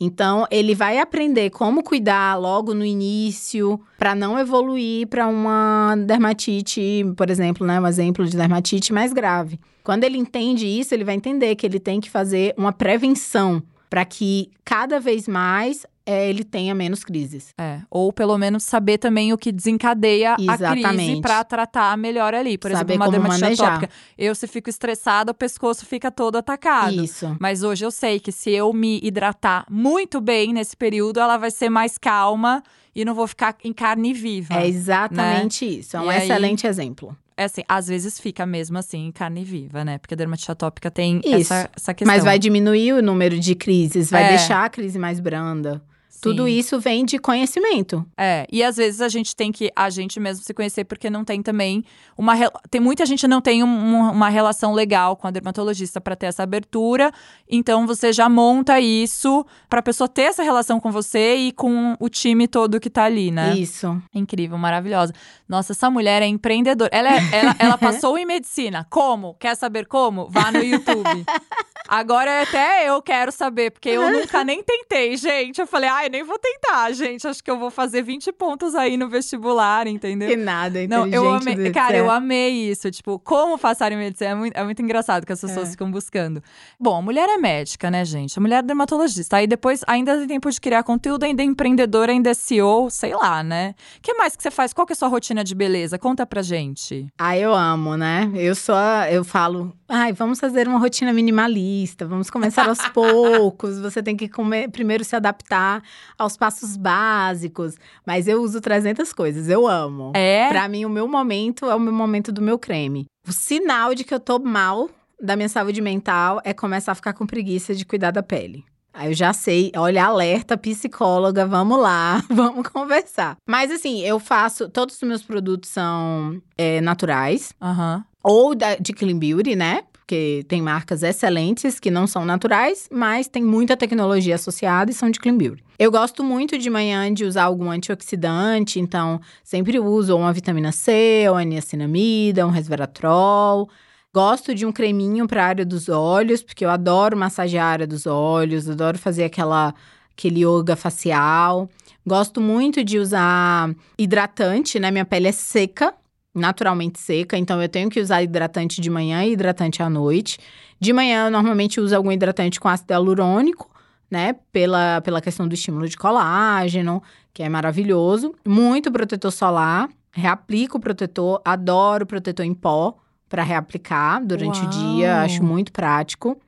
[0.00, 7.04] Então, ele vai aprender como cuidar logo no início, para não evoluir para uma dermatite,
[7.16, 7.80] por exemplo, né?
[7.80, 9.58] Um exemplo de dermatite mais grave.
[9.82, 14.04] Quando ele entende isso, ele vai entender que ele tem que fazer uma prevenção para
[14.04, 17.52] que cada vez mais é, ele tenha menos crises.
[17.58, 21.20] É, ou pelo menos saber também o que desencadeia a crise Exatamente.
[21.20, 22.56] pra tratar melhor ali.
[22.56, 23.90] Por Saber exemplo, uma dermatite atópica.
[24.16, 27.04] Eu, se fico estressada, o pescoço fica todo atacado.
[27.04, 27.36] Isso.
[27.38, 31.50] Mas hoje eu sei que se eu me hidratar muito bem nesse período, ela vai
[31.50, 32.62] ser mais calma
[32.94, 34.54] e não vou ficar em carne viva.
[34.54, 35.96] É exatamente isso.
[35.96, 37.16] É um E aí- excelente exemplo.
[37.36, 39.98] É assim, às vezes fica mesmo assim em carne viva, né?
[39.98, 42.12] Porque a dermatite atópica tem essa, essa questão.
[42.12, 44.28] Mas vai diminuir o número de crises, vai É.
[44.30, 45.80] deixar a crise mais branda.
[46.20, 48.04] Tudo isso vem de conhecimento.
[48.16, 51.24] É, e às vezes a gente tem que a gente mesmo se conhecer porque não
[51.24, 51.84] tem também
[52.16, 52.34] uma
[52.70, 56.16] tem muita gente que não tem um- um- uma relação legal com a dermatologista para
[56.16, 57.12] ter essa abertura,
[57.48, 62.08] então você já monta isso pra pessoa ter essa relação com você e com o
[62.08, 63.56] time todo que tá ali, né?
[63.56, 64.00] Isso.
[64.14, 65.12] Incrível, maravilhosa.
[65.48, 66.90] Nossa, essa mulher é empreendedora.
[66.92, 68.86] Ela, é- ela, ela passou em medicina.
[68.90, 69.34] Como?
[69.34, 70.28] Quer saber como?
[70.28, 71.24] Vá no YouTube.
[71.88, 75.58] Agora até eu quero saber, porque eu nunca nem tentei, gente.
[75.60, 77.26] Eu falei, ai, nem vou tentar, gente.
[77.26, 80.28] Acho que eu vou fazer 20 pontos aí no vestibular, entendeu?
[80.28, 81.70] Que nada, Não, eu amei.
[81.72, 82.90] Cara, eu amei isso.
[82.90, 84.30] Tipo, como passar em medicina?
[84.30, 85.70] É muito, é muito engraçado que as pessoas É.
[85.70, 86.42] ficam buscando.
[86.78, 88.38] Bom, a mulher é médica, né, gente?
[88.38, 89.36] A mulher é dermatologista.
[89.38, 93.14] Aí depois ainda tem tempo de criar conteúdo, ainda é empreendedora, ainda é CEO, sei
[93.14, 93.74] lá, né?
[93.96, 94.74] O que mais que você faz?
[94.74, 95.98] Qual que é a sua rotina de beleza?
[95.98, 97.06] Conta pra gente.
[97.18, 98.30] Ah, eu amo, né?
[98.34, 103.78] Eu só, eu falo, ai, vamos fazer uma rotina minimalista, vamos começar aos poucos.
[103.80, 105.82] Você tem que comer, primeiro se adaptar
[106.18, 107.76] aos passos básicos.
[108.06, 110.12] Mas eu uso 300 coisas, eu amo.
[110.14, 110.48] É?
[110.48, 113.06] Pra mim, o meu momento é o meu momento do meu creme.
[113.26, 114.88] O sinal de que eu tô mal
[115.20, 118.64] da minha saúde mental é começar a ficar com preguiça de cuidar da pele.
[118.94, 123.36] Aí eu já sei, olha, alerta, psicóloga, vamos lá, vamos conversar.
[123.46, 128.04] Mas assim, eu faço, todos os meus produtos são é, naturais, Aham.
[128.24, 129.82] ou da- de Clean Beauty, né?
[130.08, 135.10] Porque tem marcas excelentes que não são naturais, mas tem muita tecnologia associada e são
[135.10, 135.62] de Clean Beauty.
[135.78, 141.26] Eu gosto muito de manhã de usar algum antioxidante, então sempre uso uma vitamina C,
[141.28, 143.68] ou niacinamida, um resveratrol.
[144.10, 147.86] Gosto de um creminho para a área dos olhos, porque eu adoro massagear a área
[147.86, 149.74] dos olhos, adoro fazer aquela
[150.16, 151.68] aquele yoga facial.
[152.06, 154.90] Gosto muito de usar hidratante, né?
[154.90, 155.92] Minha pele é seca,
[156.38, 160.38] naturalmente seca, então eu tenho que usar hidratante de manhã e hidratante à noite.
[160.80, 163.70] De manhã, eu normalmente uso algum hidratante com ácido hialurônico,
[164.10, 164.34] né?
[164.52, 167.02] Pela, pela questão do estímulo de colágeno,
[167.34, 168.34] que é maravilhoso.
[168.46, 169.88] Muito protetor solar.
[170.10, 172.96] Reaplico o protetor, adoro protetor em pó
[173.28, 174.70] para reaplicar durante o Uau!
[174.70, 176.40] dia, acho muito prático.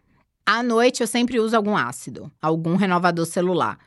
[0.46, 3.78] À noite, eu sempre uso algum ácido, algum renovador celular.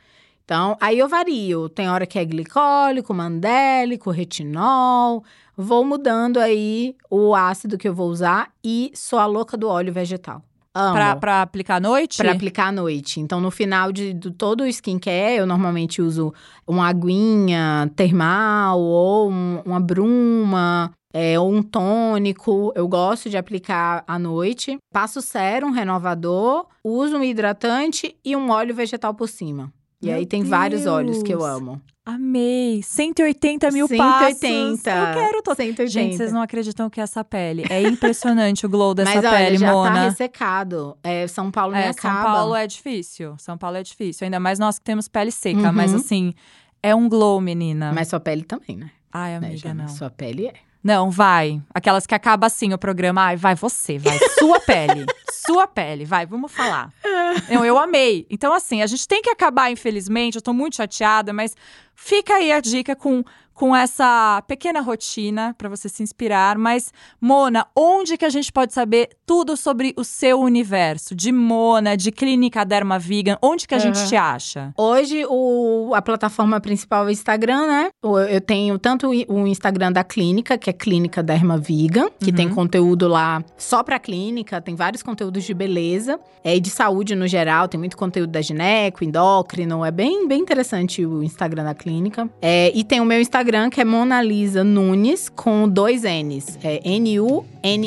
[0.44, 1.68] Então, aí eu vario.
[1.68, 5.24] Tem hora que é glicólico, mandélico, retinol.
[5.56, 9.92] Vou mudando aí o ácido que eu vou usar e sou a louca do óleo
[9.92, 10.42] vegetal.
[10.76, 10.92] Amo.
[10.94, 12.16] Pra, pra aplicar à noite?
[12.16, 13.20] Pra aplicar à noite.
[13.20, 16.34] Então, no final de, do todo o skincare, eu normalmente uso
[16.66, 20.90] uma aguinha termal ou um- uma bruma.
[21.16, 24.76] É, ou um tônico, eu gosto de aplicar à noite.
[24.92, 29.72] Passo sérum, renovador, uso um hidratante e um óleo vegetal por cima.
[30.04, 31.50] E Meu aí tem vários óleos que eu Deus.
[31.50, 31.80] amo.
[32.06, 32.82] Amei!
[32.82, 33.96] 180 mil 180.
[33.96, 34.86] passos!
[34.86, 35.56] Eu quero todo.
[35.56, 35.86] 180.
[35.88, 37.64] Gente, vocês não acreditam que é essa pele.
[37.70, 39.90] É impressionante o glow dessa Mas olha, pele, já Mona.
[39.94, 40.96] tá ressecado.
[41.02, 42.32] É, São Paulo É, São acaba.
[42.34, 43.34] Paulo é difícil.
[43.38, 44.26] São Paulo é difícil.
[44.26, 45.58] Ainda mais nós que temos pele seca.
[45.68, 45.72] Uhum.
[45.72, 46.34] Mas assim,
[46.82, 47.90] é um glow, menina.
[47.94, 48.90] Mas sua pele também, né?
[49.10, 49.88] Ai, Né, amiga, não.
[49.88, 50.52] Sua pele é.
[50.84, 51.62] Não, vai.
[51.72, 53.22] Aquelas que acaba assim o programa.
[53.22, 54.18] Ai, vai você, vai.
[54.38, 55.06] Sua pele.
[55.46, 56.92] Sua pele, vai, vamos falar.
[57.48, 58.26] Não, eu amei.
[58.28, 60.36] Então, assim, a gente tem que acabar, infelizmente.
[60.36, 61.56] Eu tô muito chateada, mas
[61.94, 63.22] fica aí a dica com,
[63.52, 66.58] com essa pequena rotina pra você se inspirar.
[66.58, 71.14] Mas, Mona, onde que a gente pode saber tudo sobre o seu universo?
[71.14, 74.06] De Mona, de Clínica Derma Vegan, onde que a gente Aham.
[74.08, 74.74] te acha?
[74.76, 77.90] Hoje, o, a plataforma principal é o Instagram, né?
[78.02, 82.36] Eu tenho tanto o Instagram da clínica, que é Clínica Derma Vegan, que Uhum.
[82.36, 87.14] tem conteúdo lá só pra clínica, tem vários conteúdos de beleza é, e de saúde
[87.14, 91.74] no geral, tem muito conteúdo da gineco, endócrino, é bem, bem interessante o Instagram da
[91.74, 91.83] clínica.
[92.40, 96.80] É, e tem o meu Instagram, que é Mona Lisa Nunes, com dois N's, é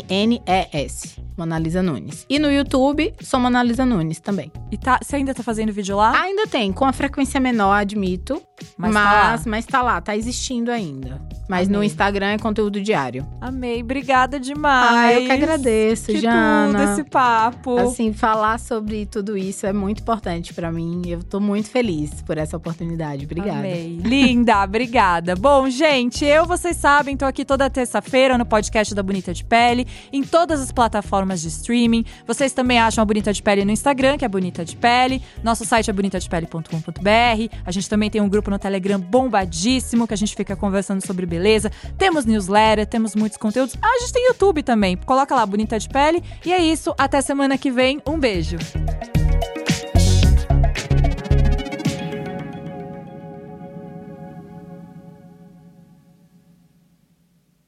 [0.09, 1.27] N-U-N-N-E-S.
[1.37, 2.25] Monalisa Nunes.
[2.27, 4.51] E no YouTube, sou Monalisa Nunes também.
[4.71, 6.19] E tá, você ainda tá fazendo vídeo lá?
[6.19, 8.41] Ainda tem, com a frequência menor, admito.
[8.75, 9.41] Mas Mas, tá lá.
[9.45, 11.21] mas tá lá, tá existindo ainda.
[11.47, 11.87] Mas no Amei.
[11.87, 13.25] Instagram é conteúdo diário.
[13.39, 14.91] Amei, obrigada demais.
[14.91, 16.79] Ah, eu que agradeço, que Jana.
[16.79, 17.77] tudo esse papo.
[17.77, 21.03] Assim, falar sobre tudo isso é muito importante pra mim.
[21.05, 23.25] Eu tô muito feliz por essa oportunidade.
[23.25, 23.59] Obrigada.
[23.59, 23.86] Amei.
[23.87, 25.35] Linda, obrigada.
[25.35, 29.87] Bom, gente, eu, vocês sabem, tô aqui toda terça-feira no podcast da Bonita de Pele,
[30.11, 32.05] em todas as plataformas de streaming.
[32.25, 35.21] Vocês também acham a Bonita de Pele no Instagram, que é Bonita de Pele.
[35.43, 37.55] Nosso site é bonitadepele.com.br.
[37.65, 41.25] A gente também tem um grupo no Telegram bombadíssimo, que a gente fica conversando sobre
[41.25, 41.71] beleza.
[41.97, 43.75] Temos newsletter, temos muitos conteúdos.
[43.81, 44.97] Ah, a gente tem YouTube também.
[44.97, 46.23] Coloca lá, Bonita de Pele.
[46.45, 46.93] E é isso.
[46.97, 48.01] Até semana que vem.
[48.05, 48.57] Um beijo.